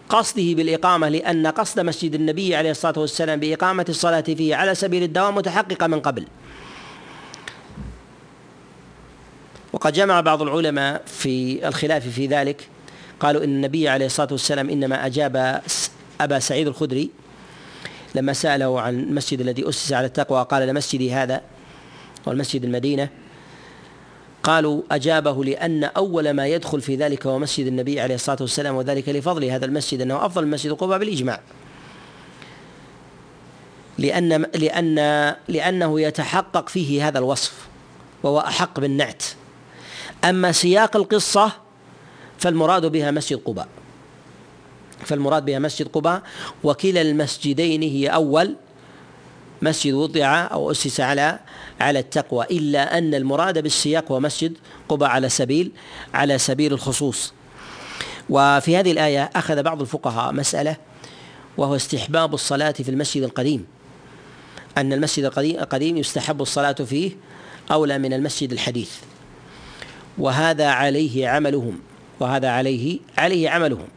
[0.08, 5.34] قصده بالإقامة لأن قصد مسجد النبي عليه الصلاة والسلام بإقامة الصلاة فيه على سبيل الدوام
[5.34, 6.26] متحققة من قبل.
[9.72, 12.68] وقد جمع بعض العلماء في الخلاف في ذلك
[13.20, 15.62] قالوا إن النبي عليه الصلاة والسلام إنما أجاب
[16.20, 17.10] أبا سعيد الخدري
[18.14, 21.40] لما سأله عن المسجد الذي أسس على التقوى قال لمسجدي هذا
[22.26, 23.08] والمسجد المدينة
[24.42, 29.08] قالوا أجابه لأن أول ما يدخل في ذلك هو مسجد النبي عليه الصلاة والسلام وذلك
[29.08, 31.40] لفضل هذا المسجد أنه أفضل من مسجد قباء بالإجماع.
[33.98, 34.94] لأن لأن
[35.48, 37.52] لأنه يتحقق فيه هذا الوصف
[38.22, 39.22] وهو أحق بالنعت.
[40.24, 41.52] أما سياق القصة
[42.38, 43.68] فالمراد بها مسجد قباء.
[45.04, 46.22] فالمراد بها مسجد قباء
[46.64, 48.56] وكلا المسجدين هي أول
[49.64, 51.38] مسجد وضع أو أسس على
[51.80, 54.52] على التقوى إلا أن المراد بالسياق هو مسجد
[54.88, 55.72] قباء على سبيل
[56.14, 57.32] على سبيل الخصوص.
[58.30, 60.76] وفي هذه الآية أخذ بعض الفقهاء مسألة
[61.56, 63.66] وهو استحباب الصلاة في المسجد القديم.
[64.78, 67.10] أن المسجد القديم يستحب الصلاة فيه
[67.72, 68.92] أولى من المسجد الحديث.
[70.18, 71.80] وهذا عليه عملهم
[72.20, 73.88] وهذا عليه عليه عملهم.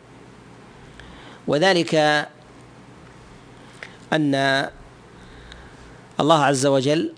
[1.48, 1.96] وذلك
[4.14, 4.70] أن
[6.20, 7.14] الله عز وجل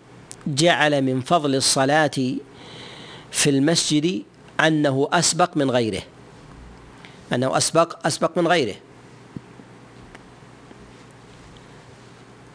[0.47, 2.11] جعل من فضل الصلاة
[3.31, 4.23] في المسجد
[4.59, 6.01] أنه أسبق من غيره.
[7.33, 8.75] أنه أسبق أسبق من غيره.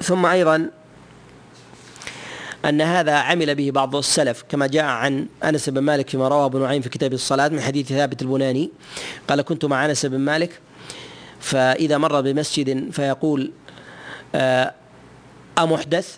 [0.02, 0.70] ثم أيضا
[2.64, 6.60] أن هذا عمل به بعض السلف كما جاء عن أنس بن مالك فيما رواه ابن
[6.60, 8.70] نعيم في كتاب الصلاة من حديث ثابت البناني
[9.28, 10.60] قال كنت مع أنس بن مالك
[11.40, 13.52] فإذا مر بمسجد فيقول
[14.34, 14.74] آه،
[15.58, 16.16] أمحدث؟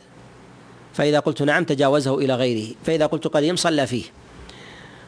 [0.97, 4.05] فإذا قلت نعم تجاوزه إلى غيره فإذا قلت قديم صلى فيه.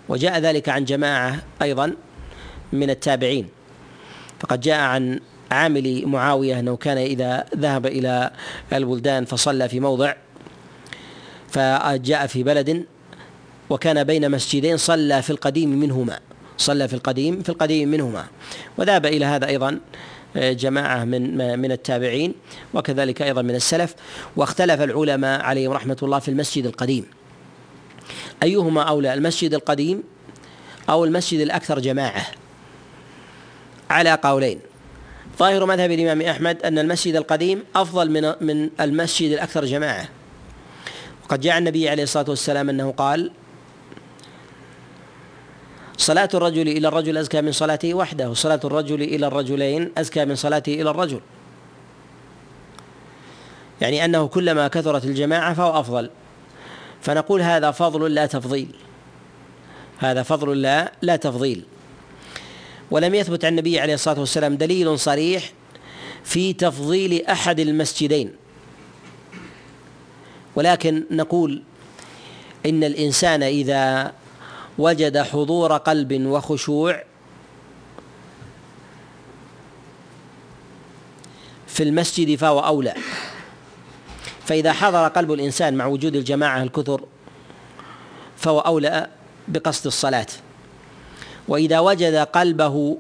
[0.09, 1.95] وجاء ذلك عن جماعة أيضا
[2.73, 3.49] من التابعين.
[4.41, 5.21] فقد جاء عن
[5.51, 8.31] عامل معاوية أنه كان إذا ذهب إلى
[8.73, 10.15] البلدان فصلى في موضع
[11.49, 12.85] فجاء في بلد
[13.71, 16.21] وكان بين مسجدين صلى في القديم منهما
[16.59, 18.27] صلى في القديم في القديم منهما.
[18.79, 19.81] وذهب إلى هذا أيضا
[20.37, 22.35] جماعة من من التابعين
[22.75, 23.95] وكذلك أيضا من السلف
[24.37, 27.07] واختلف العلماء عليهم رحمة الله في المسجد القديم.
[28.43, 30.03] أيهما أولى المسجد القديم
[30.91, 32.27] أو المسجد الأكثر جماعة؟
[33.91, 34.61] على قولين.
[35.39, 40.09] ظاهر مذهب الإمام أحمد أن المسجد القديم أفضل من من المسجد الأكثر جماعة.
[41.29, 43.31] قد جاء النبي عليه الصلاة والسلام أنه قال
[45.99, 50.75] صلاة الرجل إلى الرجل أزكى من صلاته وحده وصلاة الرجل إلى الرجلين أزكى من صلاته
[50.75, 51.21] إلى الرجل.
[53.81, 56.11] يعني أنه كلما كثرت الجماعة فهو أفضل.
[57.01, 58.75] فنقول هذا فضل لا تفضيل.
[59.99, 61.65] هذا فضل لا لا تفضيل.
[62.91, 65.53] ولم يثبت عن النبي عليه الصلاة والسلام دليل صريح
[66.25, 68.33] في تفضيل أحد المسجدين.
[70.57, 71.63] ولكن نقول
[72.67, 74.13] إن الإنسان إذا
[74.79, 77.03] وجد حضور قلب وخشوع
[81.67, 82.95] في المسجد فهو أولى.
[84.45, 87.01] فإذا حضر قلب الإنسان مع وجود الجماعة الكثر
[88.37, 89.09] فهو أولى
[89.49, 90.27] بقصد الصلاة.
[91.49, 92.99] وإذا وجد قلبه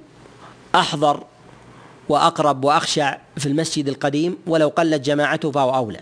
[0.74, 1.24] أحضر
[2.08, 6.00] وأقرب وأخشع في المسجد القديم ولو قلت جماعته فهو أولى.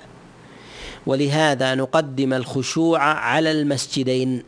[1.06, 4.42] ولهذا نقدم الخشوع على المسجدين.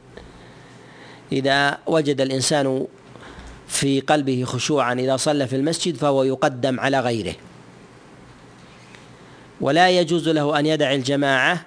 [1.33, 2.87] إذا وجد الإنسان
[3.69, 7.35] في قلبه خشوعا إذا صلى في المسجد فهو يقدم على غيره.
[9.61, 11.67] ولا يجوز له أن يدع الجماعة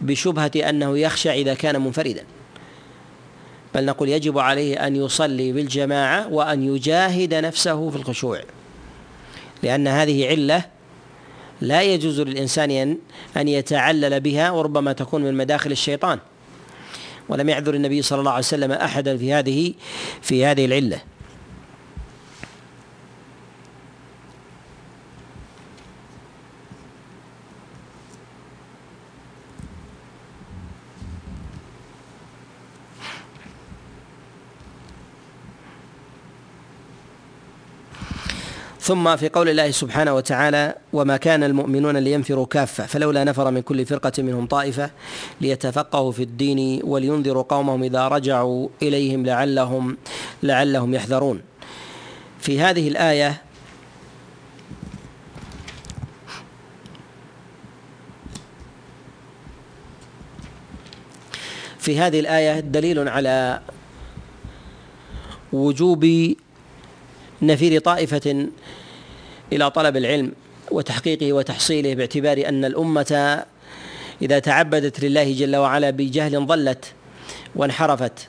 [0.00, 2.24] بشبهة أنه يخشى إذا كان منفردا.
[3.74, 8.40] بل نقول يجب عليه أن يصلي بالجماعة وأن يجاهد نفسه في الخشوع.
[9.62, 10.64] لأن هذه علة
[11.60, 12.98] لا يجوز للإنسان
[13.36, 16.18] أن يتعلل بها وربما تكون من مداخل الشيطان.
[17.28, 19.74] ولم يعذر النبي صلى الله عليه وسلم أحدا في هذه
[20.22, 21.11] في هذه العلة.
[38.82, 43.86] ثم في قول الله سبحانه وتعالى وما كان المؤمنون لينفروا كافة فلولا نفر من كل
[43.86, 44.90] فرقة منهم طائفة
[45.40, 49.96] ليتفقهوا في الدين ولينذروا قومهم إذا رجعوا إليهم لعلهم
[50.42, 51.40] لعلهم يحذرون.
[52.40, 53.42] في هذه الآية
[61.78, 63.60] في هذه الآية دليل على
[65.52, 66.34] وجوب
[67.42, 68.48] نفير طائفة
[69.52, 70.32] إلى طلب العلم
[70.70, 73.44] وتحقيقه وتحصيله باعتبار أن الأمة
[74.22, 76.84] إذا تعبدت لله جل وعلا بجهل ضلت
[77.56, 78.28] وانحرفت.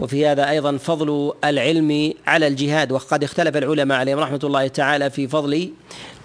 [0.00, 5.28] وفي هذا أيضا فضل العلم على الجهاد وقد اختلف العلماء عليهم رحمة الله تعالى في
[5.28, 5.70] فضل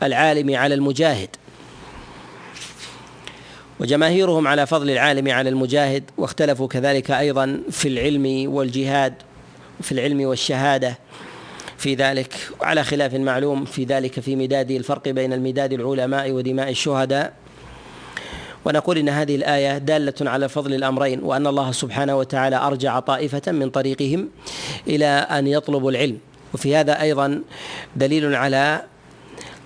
[0.04, 1.30] العالم على المجاهد.
[3.80, 9.14] وجماهيرهم على فضل العالم على المجاهد واختلفوا كذلك أيضا في العلم والجهاد
[9.82, 10.98] في العلم والشهادة.
[11.78, 17.34] في ذلك وعلى خلاف معلوم في ذلك في مداد الفرق بين المداد العلماء ودماء الشهداء.
[18.66, 23.70] ونقول إن هذه الآية دالة على فضل الأمرين وأن الله سبحانه وتعالى أرجع طائفة من
[23.70, 24.30] طريقهم
[24.88, 26.18] إلى أن يطلبوا العلم.
[26.54, 27.42] وفي هذا أيضا
[27.96, 28.82] دليل على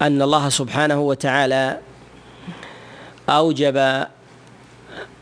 [0.02, 1.78] أن الله سبحانه وتعالى
[3.30, 4.06] أوجب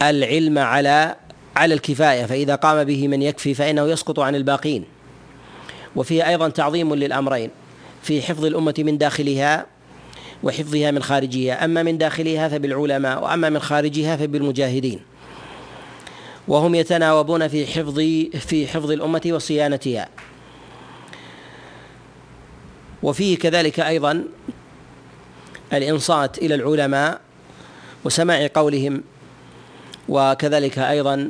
[0.01, 1.15] العلم على
[1.55, 2.25] على الكفاية.
[2.25, 4.98] فإذا قام به من يكفي فإنه يسقط عن الباقين.
[5.95, 7.49] وفيه أيضا تعظيم للأمرين
[8.03, 9.65] في حفظ الأمة من داخلها
[10.43, 11.65] وحفظها من خارجها.
[11.65, 14.99] أما من داخلها فبالعلماء وأما من خارجها فبالمجاهدين.
[16.47, 17.99] وهم يتناوبون في حفظ
[18.39, 20.09] في حفظ الأمة وصيانتها.
[23.03, 24.23] وفيه كذلك أيضا
[25.73, 27.21] الإنصات إلى العلماء
[28.03, 29.03] وسماع قولهم
[30.09, 31.29] وكذلك أيضا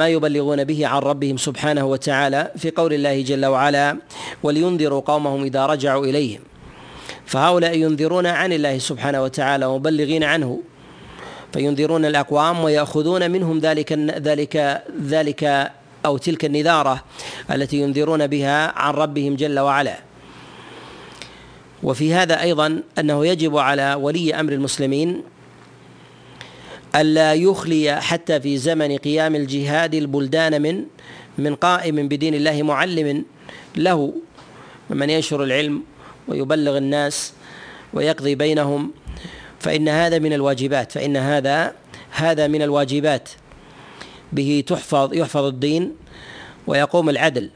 [0.00, 3.96] ما يبلغون به عن ربهم سبحانه وتعالى في قول الله جل وعلا
[4.42, 6.40] ولينذروا قومهم إذا رجعوا اليهم
[7.26, 10.60] فهؤلاء ينذرون عن الله سبحانه وتعالى ومبلغين عنه.
[11.52, 13.92] فينذرون الأقوام ويأخذون منهم ذلك
[14.28, 15.70] ذلك ذلك
[16.06, 17.04] أو تلك النذارة
[17.50, 19.96] التي ينذرون بها عن ربهم جل وعلا.
[21.82, 25.22] وفي هذا أيضا أنه يجب على ولي أمر المسلمين
[26.96, 30.84] ألا يخلي حتى في زمن قيام الجهاد البلدان من
[31.38, 33.24] من قائم بدين الله معلم
[33.76, 34.12] له
[34.90, 35.82] من ينشر العلم
[36.28, 37.32] ويبلغ الناس
[37.92, 38.90] ويقضي بينهم.
[39.60, 41.74] فإن هذا من الواجبات فإن هذا
[42.10, 43.28] هذا من الواجبات.
[44.32, 45.96] به تحفظ يحفظ الدين
[46.66, 47.50] ويقوم العدل.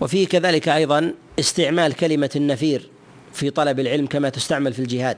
[0.00, 2.88] وفيه كذلك أيضا استعمال كلمة النفير
[3.32, 5.16] في طلب العلم كما تستعمل في الجهاد.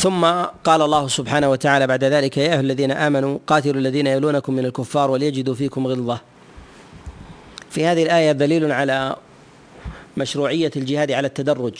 [0.00, 0.24] ثم
[0.64, 5.10] قال الله سبحانه وتعالى بعد ذلك يا أيها الذين آمنوا قاتلوا الذين يلونكم من الكفار
[5.10, 6.20] وليجدوا فيكم غلظة.
[7.70, 9.16] في هذه الآية دليل على
[10.16, 11.74] مشروعية الجهاد على التدرج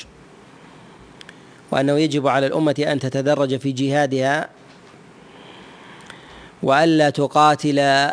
[1.71, 4.49] وأنه يجب على الأمة أن تتدرج في جهادها
[6.63, 8.11] وألا تقاتل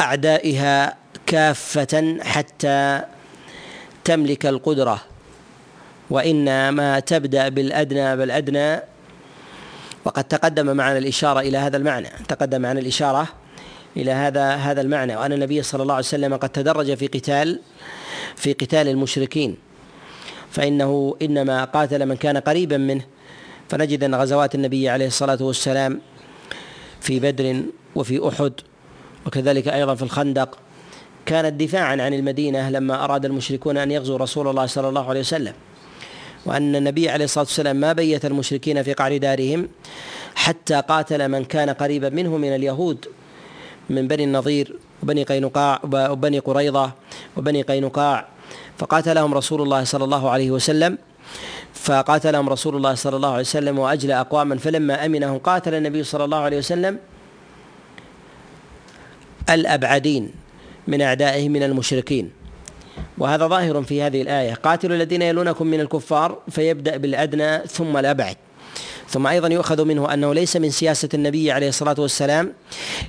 [0.00, 0.96] أعدائها
[1.26, 3.00] كافة حتى
[4.04, 5.00] تملك القدرة.
[6.10, 8.80] وإنما تبدأ بالأدنى بالأدنى
[10.06, 12.08] وقد تقدم معنا الإشارة إلى هذا المعنى.
[12.28, 13.28] تقدم معنا الإشارة
[13.96, 15.16] إلى هذا هذا المعنى.
[15.16, 17.60] وأن النبي صلى الله عليه وسلم قد تدرج في قتال
[18.36, 19.56] في قتال المشركين.
[20.50, 23.04] فإنه إنما قاتل من كان قريبا منه.
[23.68, 26.00] فنجد أن غزوات النبي عليه الصلاة والسلام
[27.00, 27.62] في بدر
[27.94, 28.52] وفي أحد
[29.26, 30.58] وكذلك أيضا في الخندق
[31.26, 35.52] كانت دفاعا عن المدينة لما أراد المشركون أن يغزوا رسول الله صلى الله عليه وسلم.
[36.46, 39.68] وأن النبي عليه الصلاة والسلام ما بيت المشركين في قعر دارهم
[40.34, 43.06] حتى قاتل من كان قريبا منه من اليهود
[43.90, 46.90] من بني النضير وبني قينقاع وبني قريضة
[47.36, 48.28] وبني قينقاع.
[48.78, 50.98] فقاتلهم رسول الله صلى الله عليه وسلم
[51.74, 54.56] فقاتلهم رسول الله صلى الله عليه وسلم وأجلى أقواما.
[54.58, 56.98] فلما أمنهم قاتل النبي صلى الله عليه وسلم
[59.50, 60.30] الأبعدين
[60.86, 62.45] من أعدائه من المشركين.
[63.18, 64.54] وهذا ظاهر في هذه الآية.
[64.54, 68.36] قاتلوا الذين يلونكم من الكفار فيبدأ بالأدنى ثم الأبعد.
[69.08, 72.52] ثم أيضا يؤخذ منه أنه ليس من سياسة النبي عليه الصلاة والسلام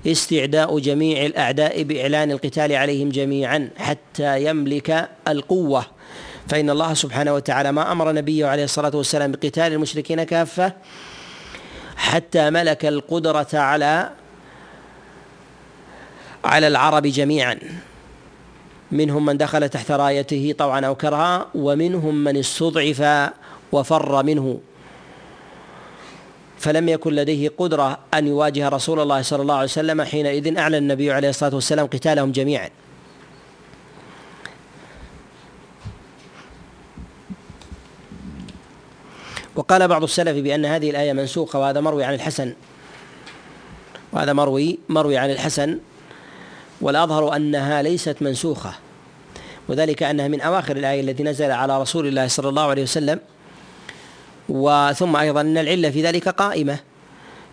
[0.08, 5.86] استعداء جميع الأعداء بإعلان القتال عليهم جميعا حتى يملك القوة.
[6.48, 10.74] فإن الله سبحانه وتعالى ما أمر نبيه عليه الصلاة والسلام بقتال المشركين كافة
[11.98, 14.10] حتى ملك القدرة على
[16.46, 17.60] على العرب جميعا.
[18.92, 23.32] منهم من دخل تحت رايته طوعا أو كرها ومنهم من استضعف
[23.72, 24.60] وفر منه.
[26.60, 31.12] فلم يكن لديه قدرة أن يواجه رسول الله صلى الله عليه وسلم حينئذ أعلن النبي
[31.12, 32.70] عليه الصلاة والسلام قتالهم جميعا.
[39.56, 42.54] وقال بعض السلف بأن هذه الآية منسوخة وهذا مروي عن الحسن.
[44.14, 45.80] وهذا مروي مروي عن الحسن.
[46.82, 48.74] والأظهر أنها ليست منسوخة
[49.68, 53.20] وذلك أنها من أواخر الآية التي نزل على رسول الله صلى الله عليه وسلم.
[54.50, 56.80] وثم أيضا أن العلة في ذلك قائمة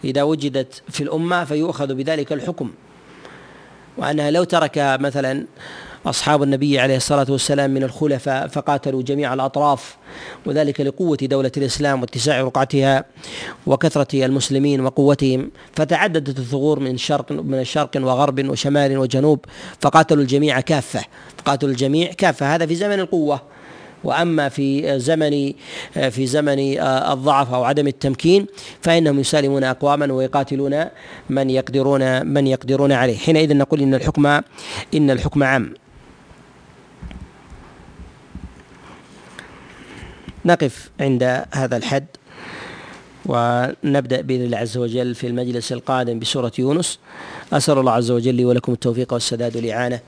[0.04, 2.72] إذا وجدت في الأمة فيؤخذ بذلك الحكم.
[3.96, 5.46] وأنها لو ترك مثلا
[6.06, 9.96] أصحاب النبي عليه الصلاة والسلام من الخلفاء فقاتلوا جميع الأطراف
[10.46, 13.04] وذلك لقوة دولة الإسلام واتساع رقعتها
[13.66, 15.50] وكثرة المسلمين وقوتهم.
[15.72, 19.44] فتعددت الثغور من شرق من الشرق وغرب وشمال وجنوب
[19.80, 21.04] فقاتلوا الجميع كافة
[21.38, 22.54] فقاتلوا الجميع كافة.
[22.54, 23.40] هذا في زمن القوة.
[24.04, 25.52] وأما في زمن
[26.10, 28.46] في زمن الضعف أو عدم التمكين
[28.82, 30.84] فإنهم يسالمون أقواما ويقاتلون
[31.30, 33.16] من يقدرون من يقدرون عليه.
[33.16, 34.26] حينئذ نقول إن الحكم
[34.94, 35.74] إن الحكم عام.
[40.44, 42.06] نقف عند هذا الحد
[43.26, 46.98] ونبدأ بإذن الله عز وجل في المجلس القادم بسورة يونس.
[47.52, 50.00] أسأل الله عز وجل لي ولكم التوفيق والسداد والإعانة.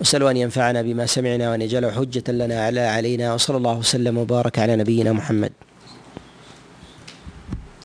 [0.00, 3.34] وأسأل أن ينفعنا بما سمعنا وأن يجعله حجة لنا على علينا.
[3.34, 5.52] وصلى الله وسلم وبارك على نبينا محمد.